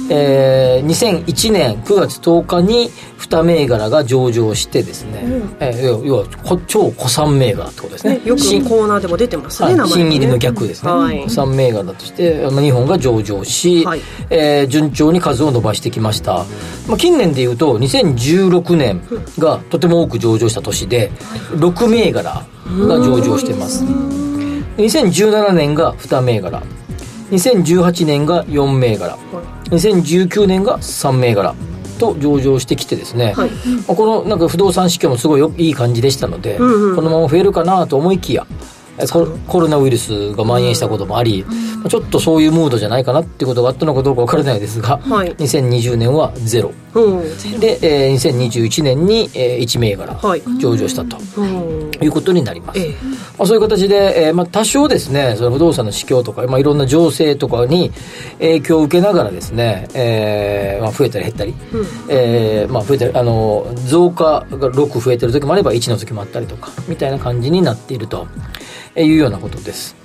[0.10, 5.24] えー2001年9月10日に2銘柄が上場してですね、
[5.60, 8.18] えー要要はこ超古参銘柄ってことですね。
[8.18, 9.84] ねよく新コーナーでも出てますね、ね。
[9.88, 11.20] 新入りの逆ですね、はい。
[11.20, 14.02] 古参銘柄としてまあ日本が上場し、はい。
[14.30, 16.46] えー順調に数を伸ばしてきました、
[16.88, 19.02] まあ、近年でいうと2016年
[19.38, 21.12] がとても多く上場した年で
[21.52, 23.84] 6銘柄が上場してます。
[24.78, 26.64] 2017年が2銘柄。
[27.32, 29.18] 2018年が4銘柄。
[29.70, 31.56] 2019年が3銘柄。
[32.00, 33.50] と上場してきてですね、はい。
[33.88, 36.96] まあこのなんか不動産市況もすごいよいい感じでしたので、んうん。
[36.96, 45.36] このまま増えるかなと思いきやえココロナウイルスが蔓延したこともあり、まあちょっとそういうムードじゃないかなってことがあったのかどうか分からないですが、はい。
[45.36, 46.72] 2020年はゼロ。
[46.94, 47.24] うん
[47.60, 50.44] で、えー2021年に、えー1銘柄はい。
[50.60, 52.92] 上場したとうんいうことになります、ええ。
[53.38, 57.92] まあ、そういう形で、えーまあ、多少ですねその不動産の市況とか、まあ、いろんな情勢とかに
[58.40, 61.56] 影響を受けながらですね、えーまあ、増えたり減ったり、
[62.10, 68.28] えーまあ、増えたりあの増加が6増えてる時もあれば1の時もあったりとかみたいな感じになっていると
[69.02, 69.96] いうようなことです、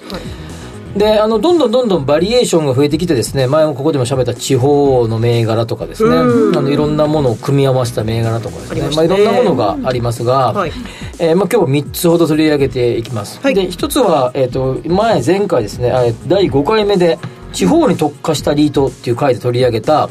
[0.97, 9.23] であのどんどんどんどんバリエーションが増えてきてですね前もここでも喋った地方の銘柄とかですねあのいろんなものを組み合わせた銘柄とかですねまあ、ありましたね。
[9.23, 10.73] いろんなものがありますが、はい。
[11.19, 13.55] えーまあ、今日3つほど取り上げていきます、はい。
[13.55, 17.19] で1つは、えー、と前前回ですねあ第5回目で
[17.53, 20.09] 地方に特化したリートっていう回で取り上げた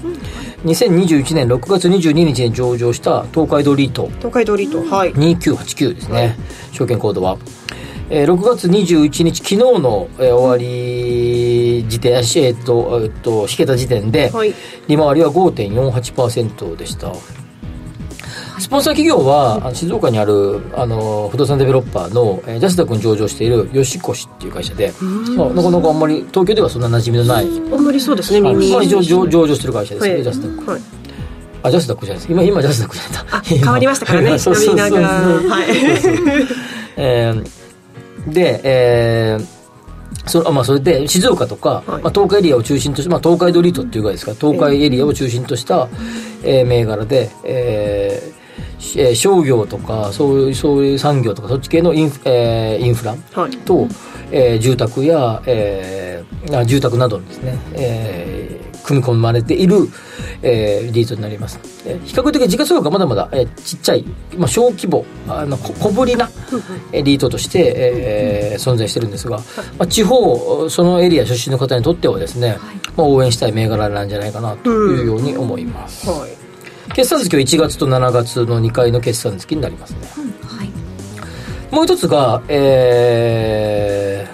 [0.66, 4.10] 2021年6月22日に上場した東海道リート。
[4.18, 5.14] 東海道リートはい。
[5.14, 6.36] 2989ですね、
[6.72, 7.38] 証券コードは、
[8.10, 14.54] えー6月21日昨日の、えー終わり時点えーっと、えーっと引けた時点で、はい。
[14.88, 17.14] 利回りは5.48%でした。
[18.60, 24.92] スポンサー企業は静岡にあるあの不動産デベロッパーの、えージャスダックに上場している吉越っていう会社で、
[25.36, 30.08] まあ、なかなかあんまり東京ではそんな馴染みのない、あんまりそうですね耳まあ、上場してる会社です。
[30.08, 30.24] ね、はい。
[30.24, 30.72] ジャスダック。
[30.72, 30.82] はい。
[31.64, 32.32] あジャスダックじゃないです。
[32.32, 35.08] 今今ジャスダックじゃないあ変わりましたからね そうそうそう涙が。
[35.08, 35.68] はい。
[36.98, 37.57] えー
[38.28, 39.58] で、えー
[40.26, 42.04] そあまあ、それで静岡とか、はい。
[42.04, 44.32] まあ、東海エリアを中心として、まあ、東海ドリートっていうぐらいですか。
[44.32, 45.88] ら東海エリアを中心とした、
[46.44, 53.52] えー銘柄で、えーしえー商業とかそういうそういう産業とかそっち系のインフ,、えーインフラはい。
[53.58, 53.88] と、
[54.32, 59.90] えー住宅や、えーあ住宅などにですね、えー組み込まれている、
[60.42, 64.06] えーリートになります、えー比較的時価総額がまだまだ、えーちっちゃい、
[64.38, 66.30] まあ、小規模あのこ小ぶりな、
[66.92, 69.44] えーリートとして、えー存在してるんですが、ま
[69.80, 72.58] あ、地方そのエリア出身の方にとってはですね、
[72.96, 76.32] まあ、応援したい銘柄なんじゃないかなというように思います、はい。
[76.94, 80.00] 決算月は1月と7月の2回の決算月になりますね、
[80.44, 80.70] はい。
[81.74, 84.28] もう一つがえ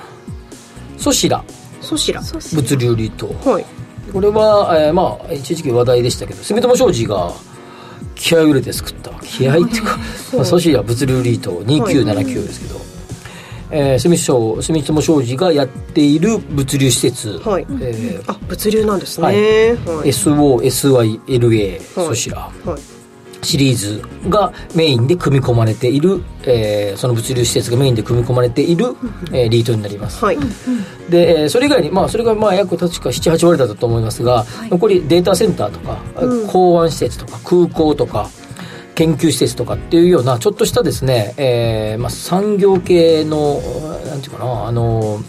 [0.98, 1.44] ー、ソシラ。
[1.82, 3.50] そしら物流リート。
[3.50, 3.66] はい
[4.14, 7.32] これは、えーまあ一時期話題でしたけど住友商事が
[8.16, 9.98] 気合を入れて作った気合っていうか、
[10.36, 12.80] まあ、ソシラ物流リート2979ですけど、
[13.72, 17.66] えー住友住友商事がやっている物流施設、はい。
[17.82, 19.26] えーあ物流なんですね。
[19.26, 19.36] はい。
[19.36, 20.10] はい。
[20.10, 23.03] SOSYLA はいソシラはい
[23.44, 28.86] シリーズがメインで組み込まれている、えーその物流施設がメインで組み込まれている、
[29.32, 30.38] えーリートになります、はい。
[31.10, 36.00] で、えーそれ以外に、まあ、それがまあ約確か78割だったと思いますが、残りデータセンターとか、
[36.48, 38.30] 港湾施設とか空港とか
[38.96, 43.60] 研究施設とかっていうようなちょっとしたですね、えーまあ、産業系の
[44.06, 45.20] なんていうかなあの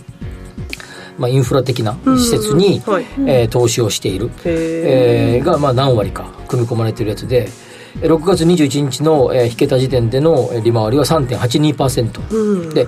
[1.16, 2.92] まあ、インフラ的な施設に、うん。
[2.92, 3.04] はい。
[3.26, 12.74] えー投資をしている、へえーがまあ何割か組み込まれているやつでえー6月21日の、えー引けた時点でのえー利回りは3.82%、うん。
[12.74, 12.86] で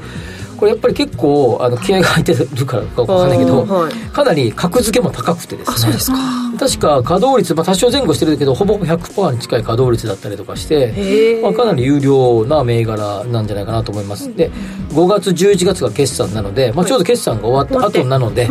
[0.57, 3.92] これやっぱり結構あの気合が入ってるからかわかんないけど、はい。
[3.92, 5.75] かなり格付けも高くてですね。
[5.77, 6.16] あそうですか。
[6.59, 14.35] 確か稼働率、まあ、多少前後してるけどほぼ100%に近い稼働率だったりとかしてまあ、かなり有料な銘柄なんじゃないかなと思います。
[14.35, 14.51] で
[14.90, 18.49] 5月11月が決算なので、まあ、ちょうど決算が終わった後なので、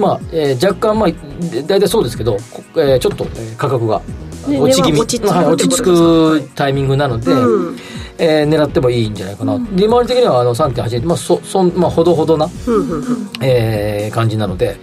[0.00, 4.00] まあえー若干、まあ、で大体そうですけど、こえーちょっと、えー価格が
[4.48, 7.76] ね落ち気味、落ち着くはい落ち着くタイミングなので、うん。
[8.20, 13.30] えー狙ってもいいんじゃないかな、利回り的にはあの3.8まあそそんまあ、ほどほどな、うんうんうん。
[13.40, 14.76] えー感じなので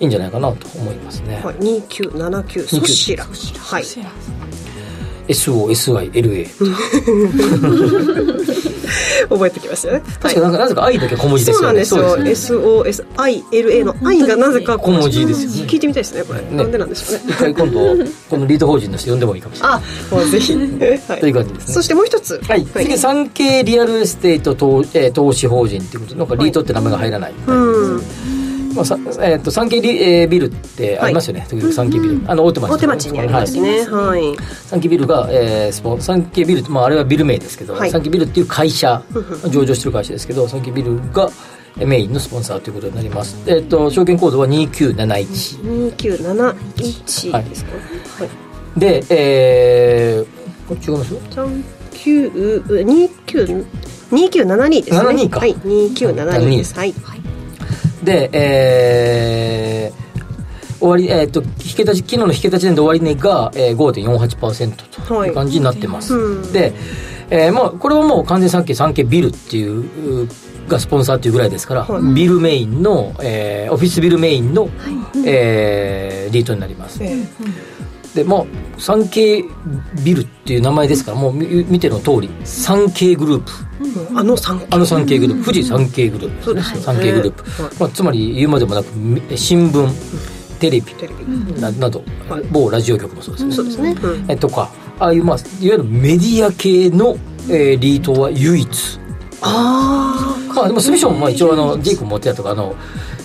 [0.00, 3.84] いいんじゃないかなと思いますね、はい2979ソシラはい。
[5.28, 6.48] SOSYLA
[9.28, 10.02] 覚えてきましたね。
[10.20, 12.16] 確かなんかなぜか I だけ小文字でそうすよね。
[12.16, 12.84] なんですよ。
[12.84, 15.56] SOSILA の I がなぜか小文字ですよね。
[15.68, 16.22] 聞いてみたいですね。
[16.22, 17.20] これなんでなんでしょうね。
[17.28, 17.80] 一回今度
[18.30, 19.76] このリート法人の人呼んでもいいかもしれない。
[19.76, 20.54] あもうぜひ。
[20.54, 20.60] は
[21.16, 21.74] いという感じですね。
[21.74, 22.40] そしてもう一つ。
[22.48, 28.02] はい、次産経リアルエステート投,、えー投資法人っていうことでなんかリートって名前が入らない、うん
[28.74, 32.20] まあさえー、と産経リ、えービルってありますよね、時々産経ビル。
[32.26, 33.84] あの大手町大手町にありますね。
[33.84, 34.28] はい。
[34.28, 37.90] はい、産経ビルが、えー、スポン産経ビル、まあ、あれはビル名ですけど、はい。
[37.90, 39.02] 産経ビルっていう会社
[39.50, 41.28] 上場してる会社ですけど産経ビルが
[41.78, 43.36] えーメインのスポンサーということになります。
[43.46, 47.44] えっ、と証券コードは2971、2971はい。
[47.44, 47.72] ですか
[48.24, 48.30] はい。
[48.78, 50.26] でえー、
[50.68, 51.14] これ違います
[51.94, 53.66] ？39
[54.10, 54.98] 2972ですね。
[55.00, 55.40] 72か。
[55.40, 55.54] はい。
[55.54, 56.94] 2972ですはい
[58.02, 65.30] で、えー、終わり、えっ、と、引けた時、昨日の引けた時点で終わり値が、えー、5.48%とい。
[65.30, 66.14] う感じになってます。
[66.14, 66.52] うん。
[66.52, 66.72] で、
[67.30, 70.28] えー、まあ、これはもう完全産経、産経ビルっていう、う
[70.68, 72.14] がスポンサーっていうぐらいですから、はい。
[72.14, 74.70] ビルメインの、えーオフィスビルメインの、
[75.26, 77.26] えーリートになります、え
[78.14, 78.44] でまあ
[78.78, 79.44] 3K
[80.04, 83.52] ビルっていう名前ですからもう見見ての通り 3K グループ。
[83.82, 86.54] えあの3あの 3K グループ、富士 3K グループ。
[86.54, 87.44] ですね、3K グループ、
[87.80, 89.88] まあ、つまり言うまでもなくみ新聞
[90.58, 91.60] テレビテレビ。
[91.60, 92.44] ななど、はい。
[92.50, 94.30] 某ラジオ局もそうですね、そうですね、うん。
[94.30, 97.16] えとかああいう、まあ、いわゆるメディア系の、
[97.48, 99.00] えーリートは唯一。
[99.42, 102.74] あまあでもスミションもまあ一応あのジェイク持ってたとかあの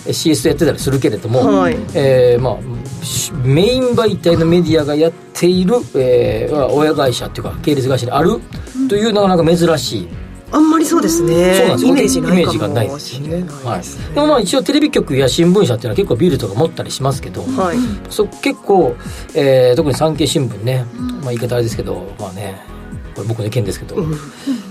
[0.08, 1.76] CS やってたりするけれども、はい。
[1.94, 8.40] えーまあしメイン媒体のメディアがやっている、えー、親会社っていうか系列会社にある
[8.88, 10.08] というなかなか珍しい、
[10.50, 11.54] ああんまりそうですね。
[11.54, 11.86] そうなんです。
[11.86, 12.20] イメージ
[12.58, 13.44] がないでもすよね。
[13.64, 14.14] はい。
[14.14, 17.76] でもまあ一応テレビ局や新聞社っていうのは結構ビルとか持ったりしますけど、はい。
[18.10, 18.96] そう結構、
[19.34, 20.84] えー特に産経新聞ね、
[21.22, 22.60] まあ、言い方あれですけどまあね
[23.14, 23.96] これ僕の意見ですけど、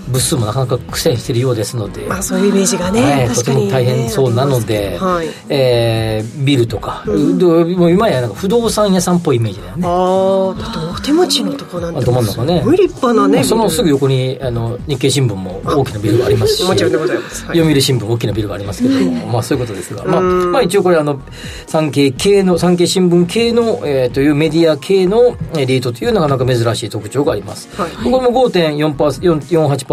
[0.08, 5.28] 部数もなかなか苦戦しているようですので、まあそういうイメージがね、はい、とても大変そうなので、はい。
[5.48, 16.62] えービルとか、でもう今やなんか不動産屋さんっぽいイメージだよね、ああだってお手持ちのとこなんてすごい立派なねまあそのすぐビ横にあの日経新聞も大きなビルがありますし。
[16.62, 17.58] ルもちろんでございます、はい。
[17.58, 20.52] 読売新聞大きなビルがありますけども、まあそういうことですが、まあ、うん。
[20.52, 21.20] まあ一応これあの
[21.66, 27.90] 産経系の産経新聞系の、えーというメディア系のえーリートというなかなか珍しい特徴があります、はい。
[27.90, 29.46] これも5.4%、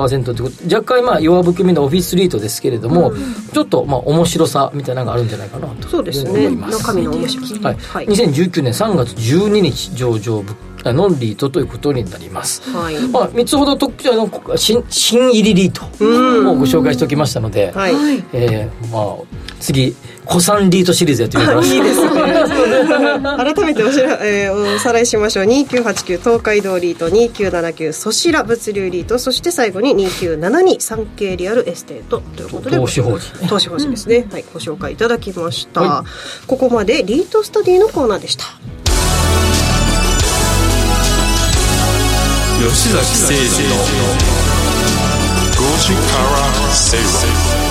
[0.08, 3.14] 48%ということで若干まあ弱含みのオフィスリートですけれども、
[3.54, 6.80] ちょっとまあ面白さみたいなのがあるんじゃないかなとそうです思ねいます。
[6.80, 8.08] 中身の面白さはい、はい。
[8.08, 12.62] 2019年3月12日上場物あのリートということになります。
[12.72, 13.00] はい。
[13.08, 17.94] まあ、3つほど特あの新新入りリートをご紹介しておきましたので、はい、
[18.34, 19.16] えーまあ、
[19.60, 19.96] 次
[20.28, 21.70] 古参リートシリーズやってみます。
[21.74, 22.10] いいですね。
[23.22, 25.46] 改めておしら、えーおさらいしましょう。
[25.46, 36.06] 2989東海道リート2979ソシラ物流リートそして最後に2972産経リアルエステートということで投資法人ね投資法人ですね、はいご紹介いただきました、は
[36.48, 38.46] ここまでリートスタディのコーナーでした。
[42.64, 43.76] 吉崎誠二の
[45.52, 46.18] 5時か
[46.70, 47.63] ら正論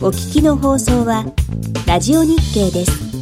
[0.00, 1.24] お聴きの放送は
[1.86, 3.13] ラジオ日経です。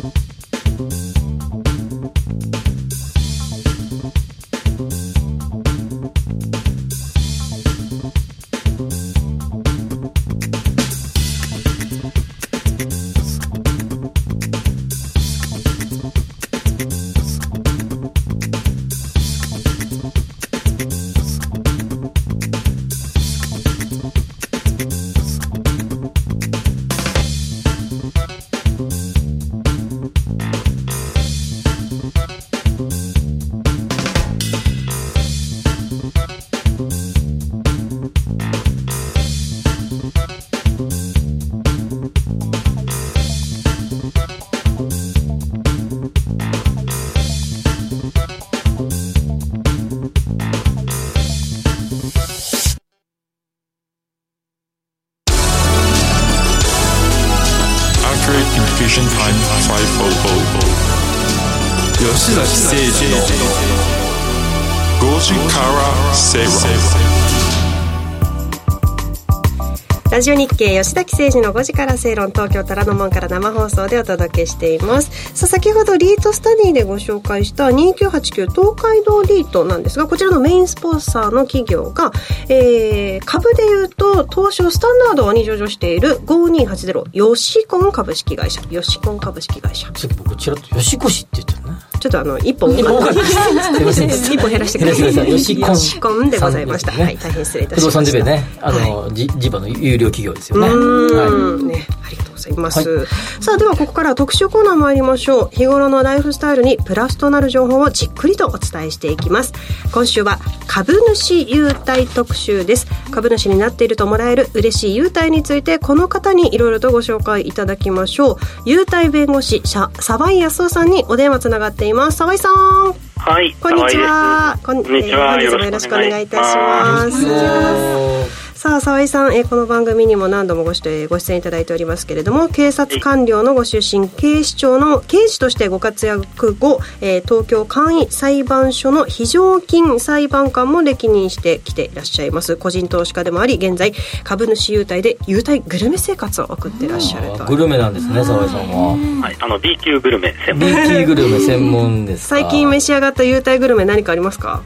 [70.22, 75.21] ジオ日経吉崎誠二の5時から正論東京虎ノ門から生放送でお届けしています。
[75.42, 82.12] さあ先ほどリートスタディでご紹介した2989東海道リートなんですがこちらのメインスポンサーの企業が、
[82.48, 88.60] えー株でいうと東証スタンダードに上場している5280ヨシコン株式会社。
[88.70, 89.86] ヨシコン株式会社。
[89.86, 91.80] さっき僕ちらっと吉越って言ったよね。
[92.00, 94.50] ちょっとあの一本一本一本減らしてください。
[94.50, 98.18] 減らしてくださいヨシコンヨシコンでございました、はい大変失礼いた不動しました。
[98.18, 98.44] 産デベね。
[98.60, 100.68] あの、じ地場の有料企業ですよね。
[100.68, 100.76] はい。
[100.76, 103.06] んね、ありがとういます、は
[103.40, 105.50] さあではここからは特集コーナー参りましょう。
[105.52, 109.52] 日頃のライフスタイルにプラスとなる情報をじっくりとお伝えしていきます。
[109.92, 112.86] 今週は株主優待特集です。
[113.10, 118.36] 株主になっているともらえる嬉しい優待についてこの方にいろいろとご紹介いただきましょう。
[118.64, 122.18] 優待弁護士沢井康夫さんにお電話つながっています。
[122.18, 122.94] 沢井さん。
[123.16, 124.58] はい、こんにちは。
[124.64, 142.56] こんにちはえー本日もよろしくお願いいたしますさあ沢井さん、えーこの番組にも何度もご出ご出演いただいておりますけれども警察官僚のご出身警視庁の刑事としてご活躍後、えー東京簡易裁判所の非常勤裁判官も歴任してきていらっしゃいます。
[142.56, 147.44] 個人投資家でもあり現在株主優待で優待グルメ生活を送っていらっしゃると。
[147.46, 149.22] グルメなんですね沢井さんは。
[149.22, 150.68] はい、あの B 級グルメ専門。
[150.68, 152.36] B 級グルメ専門ですか。
[152.36, 154.62] 最近召し上がった優待グルメ何かありますか？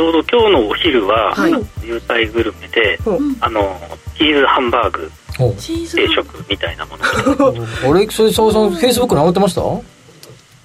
[0.00, 1.52] ちょうど今日のお昼は、はい。
[1.84, 2.98] 優待グルメで、
[3.42, 3.78] あの
[4.16, 7.04] チーズハンバーグ定食みたいなもの。
[7.04, 9.60] あれそれ沢井さんフェイスブックに上がってました？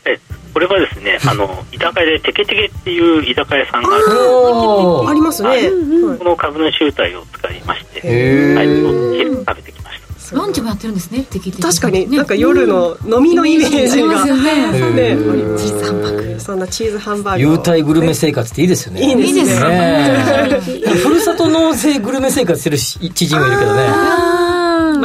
[0.09, 0.17] で
[0.53, 4.05] これはですねあの居酒屋でテケテケっていう居酒屋さんがある。
[4.31, 5.63] おありますね、はい。
[5.63, 5.67] は
[6.15, 10.37] いこの株主優待を使いまして、はい、お昼食べてきました。
[10.37, 19.01] ランチもやってるんですねって聞いて確かになんか夜の飲みのイメージが、チーズハンバーグそんなチーズハンバーグ優待グルメ生活っていいですよね。
[19.01, 20.61] いいですね。
[21.01, 23.81] ふるさと納税グルメ生活してるし知人がいるけどね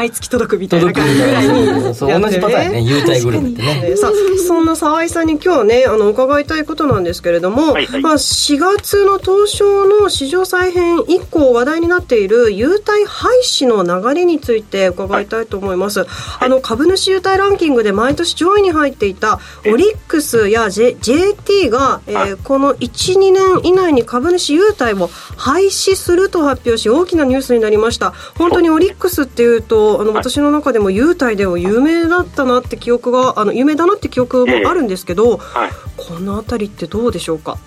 [0.01, 2.81] 毎月届くみたいな届くみ感じぐらいになそう同じパターンね。
[2.81, 3.91] 優待グルメってね。
[3.91, 4.13] ねさあ
[4.47, 8.01] そんな沢井さんに今日ねあの伺いたいことなんですけれども、はいはい。
[8.01, 16.07] まあ、4月の東証の市場再編以降話題になっている優待廃止の流れについて伺いたいと思います、
[16.41, 22.37] あの株主優待ランキングで毎年上位に入っていたオリックスや、J、JT が、えーはい。
[22.37, 28.13] この12年以内に株主優待を廃止すると発表し大きなニュースになりました。
[28.39, 30.17] 本当にオリックスっていうとあのはい。
[30.17, 35.71] 私の中でも優待では有名だったなって記憶があの有名だなって記憶もあるんですけど、はい。
[35.97, 37.59] この辺りってどうでしょうか？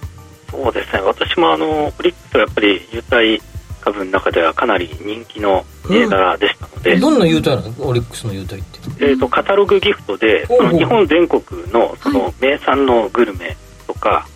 [0.51, 1.01] そうですね。
[1.01, 3.41] 私もあのオリックスはやっぱり優待
[3.81, 7.87] 株の中ではかなり人気の銘柄でしたので、どんな優待なの？
[7.87, 8.79] オリックスの優待って。
[8.99, 13.57] えー、とカタログギフトでその日本全国のその名産のグルメ
[13.87, 14.27] とか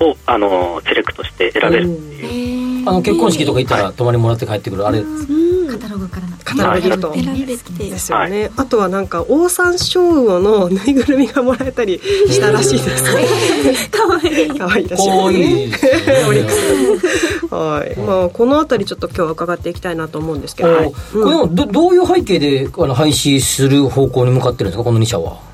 [0.00, 2.60] をあのセレクトして選べるっていう。
[2.86, 5.02] あの結婚式とか行ったら泊まりもらって帰ってくるあれ。
[5.70, 6.36] カタログからな。
[6.38, 13.90] カタログギフト選べてですよね、あとはなんかオオサンショウウオのぬいぐるみがもらえたりしたらしいです。
[13.90, 14.58] かわいい。
[14.58, 16.00] 可愛いらしいかわいいですね。
[17.50, 25.49] はい、まあこの辺りちょっと今日は伺っていきたいなと思うんですけど、おこれどどういう背景であの廃止する方向に向かってるんですかこの2社は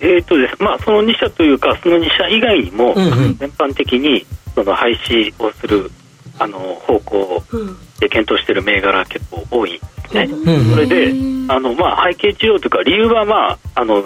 [0.00, 3.36] えーとですまあ、その2社というかその2社以外にも、うんうん。
[3.36, 5.90] 全般的にその廃止をする
[6.38, 7.76] あの方向うん。
[7.98, 10.24] で検討している銘柄結構多いんですね。
[10.24, 11.12] うんうんそれで
[11.48, 13.98] あの、まあ、背景需要というか理由は、まあ、あの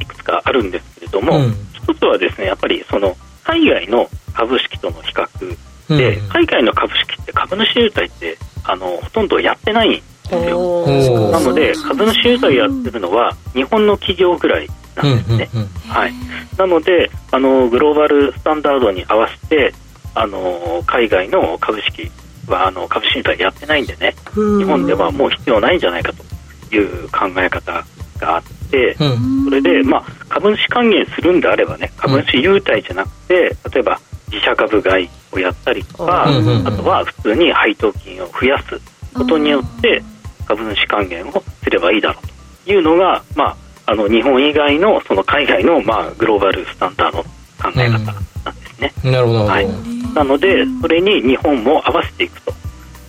[0.00, 1.54] いくつかあるんですけれども、うん。
[1.74, 5.58] 一つはですねやっぱりその海外の株式との比較
[5.98, 10.02] で、うん海外の株式って株主優待ってあのほとんどやってないん
[10.32, 11.30] ですよ。
[11.30, 15.48] なので株主優待やってるのは日本の企業ぐらいなうんんですね。
[15.54, 16.12] うんうんはい、
[16.58, 19.74] なのであのグローバルスタンダードに合わせて
[20.14, 22.10] あの海外の株式
[22.46, 24.14] はあの株式優待やってないんでね。
[24.36, 24.58] うん。
[24.58, 27.84] 日本ではもう必要ないんじゃないかという考え方
[28.18, 29.44] があってうん。
[29.44, 33.34] それで、まあ、株主還元するんであればね株主優待じゃなくて
[33.72, 36.68] 例えば自社株買いをやったりとかうんうんうん。
[36.68, 38.80] あとは普通に配当金を増やす
[39.14, 40.02] ことによって
[40.46, 47.30] 株主還元をすればいいだろうというのが、まあ、あの日本以外のその海外の、まあ、グローバルスタンダードの考
[47.76, 48.92] え方なんですね。
[49.04, 49.68] なるほどなはい
[50.14, 52.52] なのでそれに日本も合わせていくと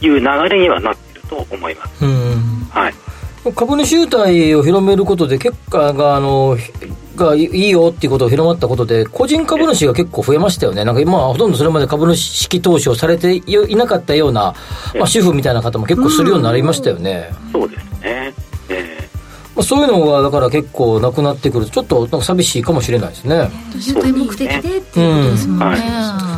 [0.01, 2.05] いう流れにはなっていると思います。
[2.05, 2.93] うんはい
[3.51, 6.71] 株主優待を広めることで結果があのひ
[7.15, 10.83] がいいよっていうことを広まったことで個人株主が結構増えましたよね。
[10.83, 14.55] なんか今はほとんどそれまで株主式投資をされていなかったような、
[14.95, 18.33] まあ、主婦みたいな方も結構するようになりましたよね、そうですね、
[18.69, 19.09] え
[19.55, 23.51] まあ、そういうのがだから結構なくなってくるとちょっとなんか寂しいかもしれないですね。
[24.11, 25.77] 目的でっていうことですもんね、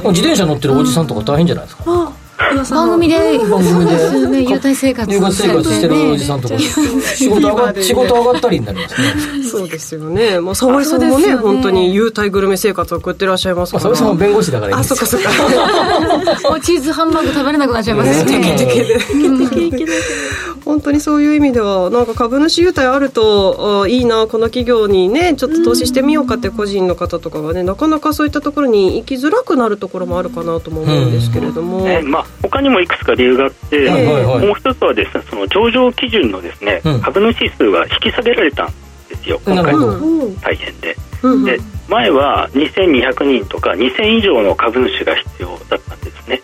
[0.04, 0.12] うん。
[0.12, 2.25] 自転車乗ってるおじさんとか大変じゃないですか、あ噂の
[2.70, 3.18] 番組で。
[3.50, 3.98] 番組で。
[3.98, 4.42] そうですね。
[4.42, 5.12] 優待生活。
[5.12, 6.60] 留学生活してるおじさんとか。
[6.60, 9.44] 仕事上が 仕事上がったりになりますね。
[9.50, 10.40] そうですよね。
[10.40, 11.42] まあ、沙織さんもね、そうですよね。
[11.42, 13.84] 本当に優待グルメ生活を送ってらっしゃいますから。
[13.86, 16.50] まあそれさんも弁護士だからいいんあ、ですよそっかそっか。
[16.50, 18.32] もうチーズハンバーグ食べれなくなっちゃいますね。
[18.32, 19.86] テケテケで。
[20.66, 31.86] 本当にそういう意味では、なんか株主優待あると、あいいな、この企業にね、ちょっと投資してみようかって個人の方とかがね、なかなかそういったところに行きづらくなるところもあるかなとも思うんですけれども。
[31.86, 34.46] ねまあ、他にもいくつか理由があって、はいはいはい。
[34.48, 37.02] もう一つはですねその上場基準のですね、うん。
[37.02, 38.74] 株主数が引き下げられたん
[39.08, 40.08] ですよ、今回のなるほど。
[40.08, 40.98] うん大変で。
[41.22, 41.46] うん。
[41.46, 46.42] で前は2200人とか2000以上の株主が必要だったんですね。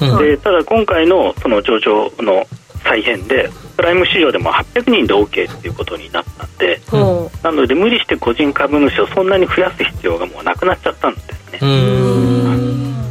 [0.00, 0.18] うん。
[0.18, 2.46] でただ今回のその上場の
[2.84, 11.58] 再編でプライム市場でも800人で OK っていうことになったんでほなので無理して個人株主をそんなに増やす必要がもうなくなっちゃったんですね。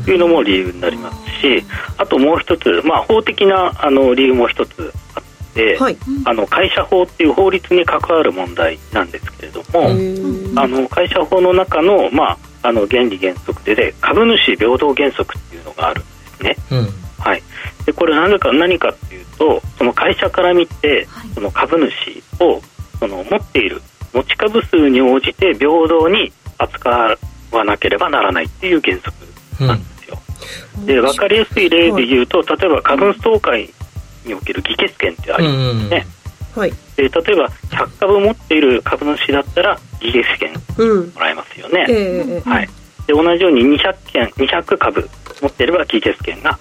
[0.06, 1.64] というのも理由になりますし
[1.98, 5.98] あともう一つ、まあ、法的なあの理由も一つあって、はい。
[6.26, 16.56] あの会社法っていう法律に関わる問題なんですけれども、あの会社法の中の,、まあ、あの原理原則でで株主平等原則っていうのがあるんですね。
[16.72, 17.00] うん。
[17.20, 17.44] はい、
[17.90, 22.62] でこれなぜか何かっていうとその会社から見て、その株主を
[23.00, 23.82] その持っている
[24.14, 27.18] 持ち株数に応じて平等に扱
[27.52, 30.20] わなければならないっていう原則なんですよ。
[30.86, 33.74] で分かりやすい例で言うと、例えば株主総会
[34.24, 36.06] における議決権ってありますね。
[36.56, 36.74] はい。
[36.96, 41.10] で例えば100株持っている株主だったら議決権うん。
[41.10, 41.88] もらえますよね。
[41.90, 41.96] ええ
[42.36, 42.70] ええはい、
[43.08, 45.10] で同じように200件200株
[45.42, 46.60] 持っていれば議決権が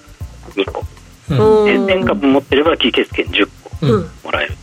[0.55, 0.85] 2個、
[1.29, 3.49] で1000株持っていれば議決権10
[3.81, 4.11] 個うん。
[4.25, 4.57] もらえる、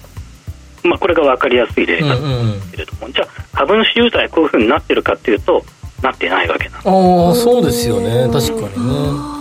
[0.83, 5.63] まあ、これが分かりやすい例なんですけれども、じゃあ株主優待こういうふうになってるかっていうと
[6.01, 8.29] なってないわけなんですああそうですよね。
[8.31, 9.35] 確かにね。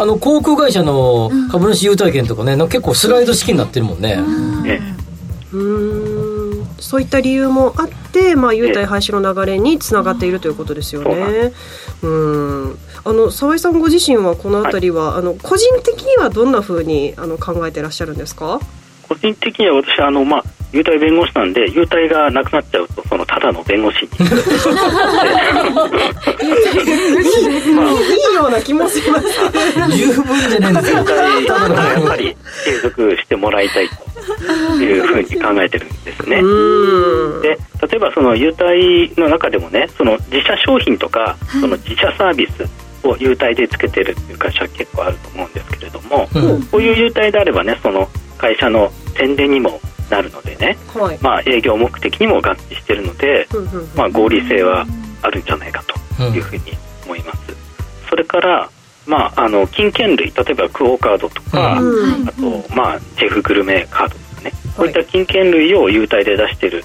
[0.00, 4.16] あの航空会社の株主優待券とかねなんか結構スライド式になってるもんね。
[4.16, 4.80] ね
[5.52, 6.07] うーん
[6.78, 11.52] そういった理由もあって、まあ、優待廃止の流れにつながっているということですよね。
[12.02, 12.78] うん。
[13.04, 18.60] あの沢井さんご自身はこの辺りは、あの個人的にはどんなふうにあの考えてらっしゃるんですか？
[19.08, 24.24] 個人的には私あの、まあ、優待弁護士なんで優待がなくなっちゃうとそのただの弁護士に い
[28.32, 29.28] いような気もします。
[29.96, 33.94] 十分じゃないんです優か待はやっぱり継続してもらいたいと
[34.82, 36.40] いうふうに考えてるんですね。
[36.40, 42.68] うんで例えばその優待の中でもねその自社商品とか、その自社サービス
[43.04, 46.62] を優待でつけてるっていう会社は結構あると思うんですけれども、うん。
[46.64, 49.80] こういう優待であればねその会社の宣伝にも
[50.10, 51.18] なるのでね、はい。
[51.20, 54.86] まあ、営業目的にも合致してるので、うんうんうんまあ、合理性は
[55.22, 55.82] あるんじゃないか
[56.16, 56.62] というふうに
[57.04, 57.38] 思います。
[58.08, 58.70] それから
[59.06, 62.28] まあ、あの金券類例えばクオ・カードとか、うん。
[62.28, 66.84] あと、まあ、ジェフグルメカードとかね、こういった金券類を優待で出してる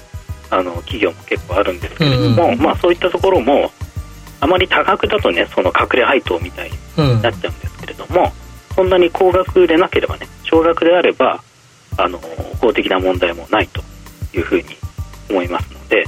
[0.50, 3.70] あの企業も結構あるんですけれども、まあ、そういったところも
[4.44, 7.22] あまり多額だとねその隠れ配当みたいにうん。
[7.22, 8.30] なっちゃうんですけれども、
[8.74, 11.42] そんなに高額でなければね少額であれば
[11.96, 12.18] あの
[12.60, 13.80] 法的な問題もないと
[14.34, 14.64] いうふうに
[15.30, 16.04] 思いますので、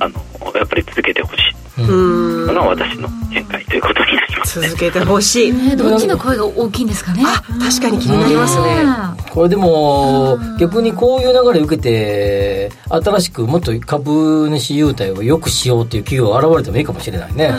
[0.00, 0.20] あの
[0.56, 1.54] やっぱり続けてほしい
[1.84, 2.46] うん。
[2.46, 4.60] のが私の見解ということになります。
[4.60, 5.52] 続けてほしい。
[5.52, 7.22] ねどっちの声が大きいんですかね。
[7.24, 8.84] あ、確かに気になりますね。
[9.30, 17.52] これでも逆にこういう流れを受けて新しくもっと株主優待を良くしようっていう企業が現れてもいいかもしれないね。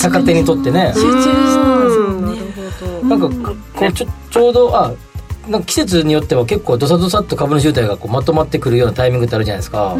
[0.00, 0.44] 逆手に。
[0.44, 0.92] とってね。
[0.94, 2.40] 集中してますうんもんね。
[2.40, 3.08] なるほど。
[3.08, 4.92] なんかこうちょちょうどあ
[5.48, 9.96] なんか季節によっては結構どさどさっと株主優待がこうまとまってくるようなタイミングってあるじゃないですか、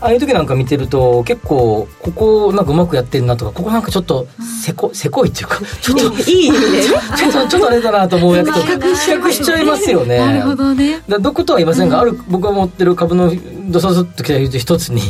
[0.00, 4.26] ああいう時なんか見てると結構ここなんかうまくやってんなとかここなんかちょっと
[4.62, 6.82] せこせこいっていうかちょっといい意味で。
[7.16, 10.18] ちょっとちょっとあれだなと思うやつと比較しちゃいますよね。
[10.18, 11.02] なるほどね。
[11.08, 13.32] だどことは言いませんが、ある僕が持ってる株の
[13.68, 15.02] どさどさっときた一つに、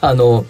[0.00, 0.44] あの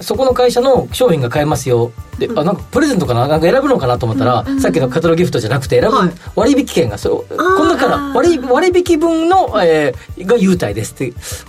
[0.00, 1.92] そこの会社の商品が買えますよ。
[2.18, 3.28] で、あなんかプレゼントかな？
[3.28, 6.10] なんか選ぶのかなと思ったら、さっきのカタログギフトじゃなくて選ぶ、はい。
[6.36, 10.96] 割引券がそうこの中から割割引分の、えーが優待ですっ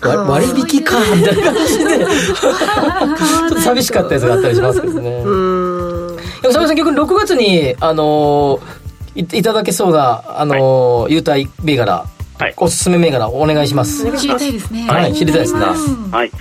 [0.02, 1.98] てわ割引かみたいな感じで。
[2.06, 5.10] ちょっと寂しかったやつがあったりしますけどね。
[5.26, 6.16] うん。
[6.18, 8.82] でも、佐々木さん、逆に6月に、あのー
[9.14, 12.06] いいただけそうな、あのー優待銘柄、
[12.40, 12.54] はい。
[12.58, 14.06] おすすめ銘柄、お願いします。
[14.18, 14.88] 知りたいですね。
[14.88, 15.60] はい知りたいですね。
[15.60, 16.32] うんはい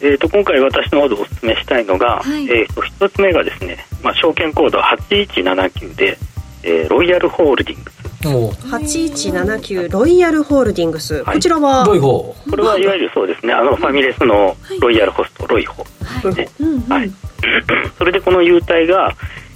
[0.00, 2.44] えー、と今回私の方でお勧めしたいのが、はい。
[2.44, 6.18] えー、と一つ目がですね、まあ、証券コード8179で、
[6.62, 7.96] えーロイヤルホールディングス。
[8.26, 11.22] もう、8179ロイヤルホールディングス。
[11.22, 11.36] はい。
[11.36, 11.84] こちらは？
[11.84, 12.34] どういう方？
[12.50, 15.84] これはいわゆるそうですねあのファミレスのロイヤルホストロイホ
[16.32, 17.12] ですね、はい、
[17.98, 19.14] それでこの優待が、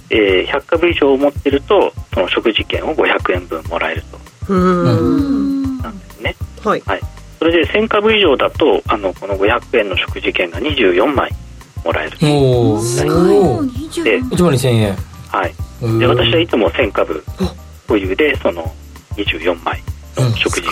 [0.09, 4.03] えー100株以上持ってるとその食事券を500円分もらえる
[4.47, 4.53] と。
[4.53, 5.77] うん。
[5.79, 6.83] なんですね、はい。
[6.85, 7.01] はい、
[7.41, 11.31] それで1000株以上だとあのこの500円の食事券が24枚
[11.83, 12.15] もらえる。
[12.19, 14.03] ともう、おすごいー。
[14.03, 14.95] で1万2000円。
[15.29, 17.23] はい、うんで私はいつも1000株
[17.87, 18.71] 保有でその
[19.15, 19.81] 24枚
[20.15, 20.69] の食事券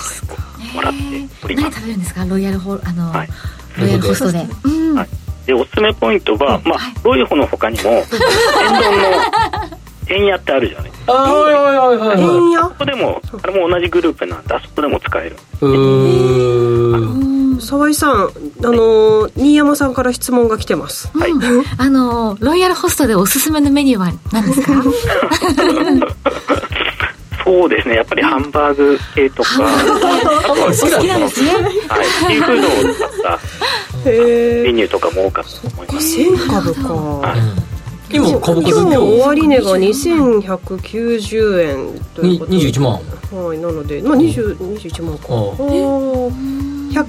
[0.70, 1.00] をもらって
[1.44, 2.26] おります、何食べるんですか？
[2.26, 3.30] ロイヤルホールあの、はい。
[3.80, 4.46] ロイヤルホストで。
[4.66, 4.96] うん。
[4.96, 5.08] はい、
[5.48, 8.20] でおすすめポイントは、まあ、ロイホの他にも 天
[8.80, 10.92] 丼の円屋ってあるじゃない。
[10.92, 12.22] ですかあー、はいはいはいはいはい。
[12.22, 12.62] 円屋？
[12.64, 15.36] そこでもあれも同じグループなんであそこでも使える。
[15.62, 17.26] うー。
[17.58, 17.62] ん。
[17.62, 18.28] 沢井さん、あ
[18.64, 21.10] の新山さんから質問が来てます。
[21.18, 21.32] はい。
[21.78, 24.82] あのロイヤルホストでおすすめのメニューは何ですか？
[27.44, 27.96] そうですね。
[27.96, 29.50] やっぱりハンバーグ系とか。
[29.56, 29.68] あ
[30.46, 31.52] とは好きなんですね。
[31.88, 33.10] はい、シーフードを使っ
[34.04, 36.18] たへメニューとかも多かったと思います。
[36.18, 36.94] 1000株か。
[36.94, 37.40] はい
[38.12, 42.58] 今株価今日終値が2190円ということで。
[42.58, 43.00] 21万。
[43.32, 45.28] はいなのでまあ20 21万か。
[45.30, 46.32] お
[46.92, 47.06] 100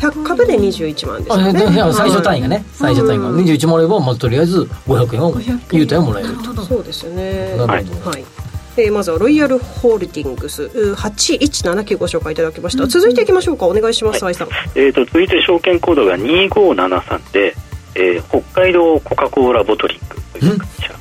[0.00, 1.52] 100株で21万ですね。
[1.52, 2.64] で最初単位がね。
[2.72, 3.30] 最初単位が。
[3.30, 5.34] 21万あればまずとりあえず500円を
[5.72, 6.28] 優待をもらえる。
[6.54, 7.56] とそうですよね。
[7.56, 8.10] なるほど。
[8.10, 8.24] はい。
[8.76, 10.64] えーまずはロイヤルホールディングス。
[10.64, 13.66] う8179ご紹介いただきました、続いていきましょうか。
[13.66, 14.48] お願いします、愛さん。
[14.74, 17.54] えー、と続いて証券コードが2573で、
[17.94, 20.16] えー北海道コカ・コーラボトリング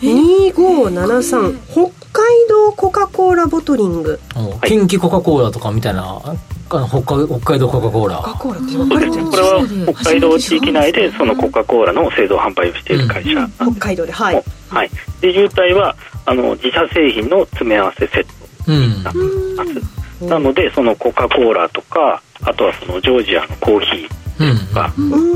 [0.02, 4.20] 2573北海道コカ・コーラボトリング。
[4.36, 6.22] うん近畿コカ・コーラとかみたいな
[6.70, 8.18] あの北海北海道コカ・コーラ。
[8.18, 13.34] コカ・コーラってかこれは北海道地域内でそのコカ・コーラの製造販売をしている会社。
[13.36, 13.52] なん。
[13.52, 14.44] 北海道ではい。
[14.70, 14.90] はい、
[15.22, 18.30] で優待はあの自社製品の詰め合わせセット
[18.68, 19.22] うんになってい
[19.56, 20.26] ます。
[20.26, 24.08] なのでそのコカ・コーラとかあとはそのジョージアのコーヒ
[24.40, 24.50] うん。
[24.52, 24.94] ーとか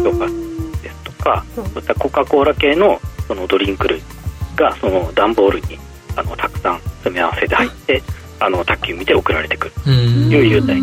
[0.09, 4.01] ヨガですとかそういったコカ・コーラ系のそのドリンク類
[4.55, 5.77] がその段ボールに
[6.15, 8.03] あのたくさん詰め合わせで入って
[8.39, 9.73] あの宅急便で送られてくる。
[9.87, 10.29] うん。
[10.29, 10.81] という優待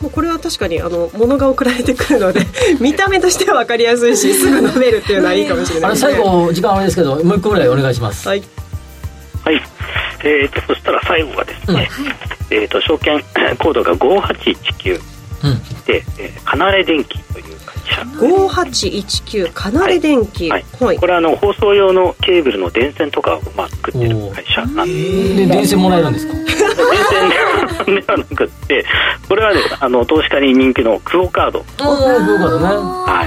[0.00, 2.40] もうこれは確かにあの物が送られてくるので
[2.80, 5.90] 見た目としては分かりやすいし すぐ飲めるっていうのはいいかもしれない。
[5.92, 8.28] ですね最後時間あれですけどもう一個ぐらいお願いします。
[8.28, 8.42] はい。
[9.44, 9.62] はい、
[10.24, 11.88] えー、とそしたら最後がですね、
[12.50, 13.20] えー、と証券
[13.58, 15.00] コードが5819
[15.44, 15.48] う。
[15.48, 15.62] ん。
[15.86, 20.64] で、えー、カナレ電機という5819カナレ電機はい。
[20.80, 20.98] はい。
[20.98, 26.34] これはあの放送用のケーブルの電線とかをまあ作ってる会社なんですで電線もらえるんですか？
[26.34, 28.84] 電線ではなくって。
[29.28, 31.60] これはねあの投資家に人気のクオカード。
[31.60, 32.66] ああそうかだね。
[32.66, 33.24] は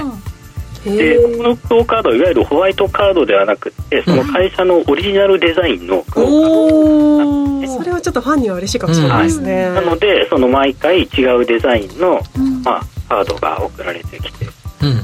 [0.84, 0.88] い。
[0.88, 7.74] へでーこのクオカードいわゆるホワイトカードではなくってその会社のオリジナルデザインのクオカード。
[7.76, 12.20] それはちょっとファンには嬉しいかもしれないですね、なのでその毎回違うデザインの、
[12.64, 14.44] まあ、カードが送られてきて。
[14.44, 14.49] うん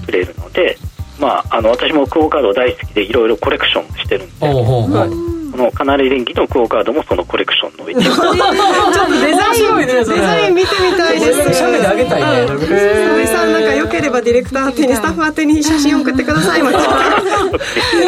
[0.05, 0.79] くれるので、
[1.19, 5.37] まあ、あの私もクオカード大好きでいろいろコレクションしてるんでおうほうほう。
[5.57, 11.55] このカナリ電機のクオカードもそのコレクションの一部ちょっとデザイン、面白いねデザイン見てみたいです。
[11.55, 12.53] 写メであげたいね。
[12.53, 16.65] うん沙織さんなんか良ければディレクター宛てにスタッフ宛てに写真送ってくださいで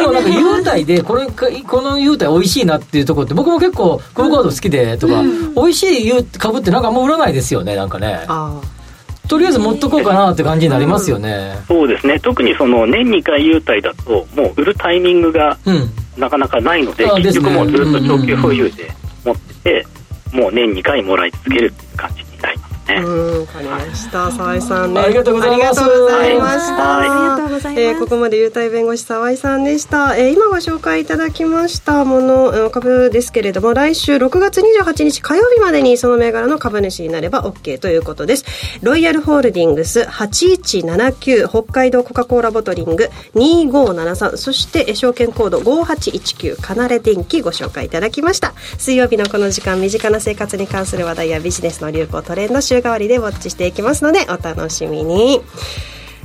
[0.05, 5.23] もなんか優待でこれかこの優待美味しいなっていうところって僕も結構クオカード好きでとか、
[5.55, 8.25] 美味しい優株ってなんかあんま売らないですよねなんかね。
[8.27, 8.61] あ
[9.29, 11.55] とりあえず持っとこうかなって感じになりますよね。
[11.67, 12.19] そうですね。
[12.19, 15.89] 特にその年2回優待だともう売るタイミングがうん。
[16.17, 17.39] なかなかないのであですね。
[17.39, 18.91] 結局もうずっと長期保有で
[19.23, 19.87] 持ってて
[20.33, 22.28] もう年2回もらい続けるっていう感じ
[22.89, 24.31] ね、うん、わかりました。
[24.31, 25.01] 沢井さんね。
[25.01, 26.73] ありがとうございますありがとうございました。
[26.73, 30.17] はいありがとうございますえーここまで優待弁護士沢井さんでした。
[30.17, 38.45] えー今ご紹介いただきましたもの、えー株ですけれども、来週6月28日火曜日までにその銘柄の株主になれば OK ということです。
[38.81, 48.53] ロイヤルホールディングス8179北海道コカ・コーラボトリング2573そしてえー証券コード5819カナレ電機ご紹介いただきました。
[48.77, 55.41] 水曜日のこの時間身近な生活に関する話題やビジネスの流行トレンド週替わりでウォッチしていきますのでお楽しみに。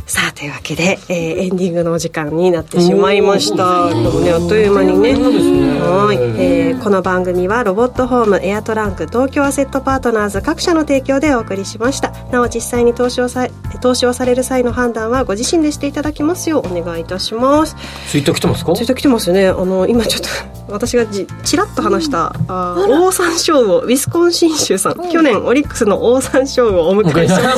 [0.07, 3.89] さあというわけで、えーエンディングのお時間になってしまいました。
[3.89, 5.15] でもねあっという間にね。
[5.15, 12.11] はい、えーこの番組はロボットホームエアトランク東京アセットパートナーズ各社の提供でお送りしました。
[12.31, 13.49] なお実際に投資をさ
[13.81, 17.77] 投資をされる際の判断はご自身でしていただきますようお願いいたします。
[18.09, 18.73] ツイッター来てますか？
[18.75, 19.49] ツイッター来てますね。
[19.49, 20.29] あの今ちょっと
[20.73, 27.51] 私がじちらっと話したあーオオサンショウウオウィスコンシン州さん、去年オリックスのオオサンショウウオをお迎えしました。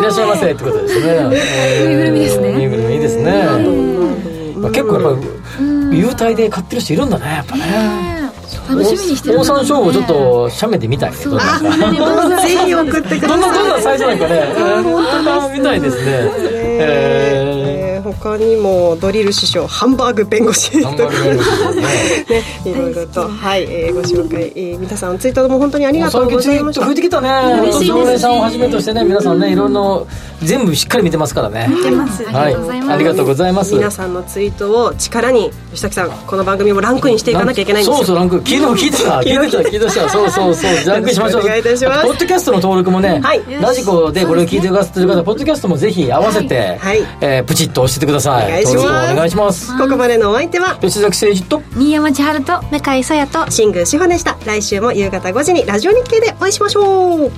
[0.00, 1.28] いらっしゃいませってことですね。
[1.30, 2.52] ぬいぐるみですね。
[2.52, 3.46] ぬいぐるみいいですね。
[4.56, 5.20] まあ結構やっぱ
[5.90, 8.21] り優待で買ってる人いるんだねやっぱね。
[8.68, 11.16] 楽しみにしてるオオサンショウウオちょっと写メで見たいね。
[11.24, 11.38] どん
[12.40, 13.72] ぜひ送ってくだどんなどんさ。
[13.72, 14.42] ない最初なんかね。
[14.82, 16.02] 本当見たいですね。
[16.04, 17.31] ええー
[18.14, 20.84] 他にもドリル師匠ハンバーグ弁護士ー。
[20.84, 21.82] ハンバーグ弁護士ですね。
[22.64, 27.28] ね、いろいろと、はい、えーご紹介、えー皆さんツイートも本当にありがとうございましたート増えてきたね。
[27.28, 30.00] 本当常連さんをはじめとしてね、皆さんね、いろんな
[30.42, 31.68] 全部しっかり見てますからね。
[31.68, 32.24] 見てます。
[32.24, 32.56] はい。
[32.88, 33.74] ありがとうございます。
[33.74, 48.46] 皆さんのツイートを力に吉崎さんこの番組もランクインしていかなきゃいけないんですよそうそうランク聞いても 聞いてた聞いてた聞いてたそうそうそうランクインしましょうお願いいたしますポッドキャストの登録もね、はいラジコでこれを聞いてくださってる方ポッドキャストもぜひ合わせて、はいえープチッと押してください。
[48.46, 49.12] お願いします。
[49.12, 49.78] お願いします。
[49.78, 50.76] ここまでのお相手は？
[50.80, 51.62] 吉崎誠二と。
[51.76, 54.36] 新山千春と向井さやと新宮志保でした。
[54.44, 57.32] 来週も夕方5時にラジオ日経でお会いしましょう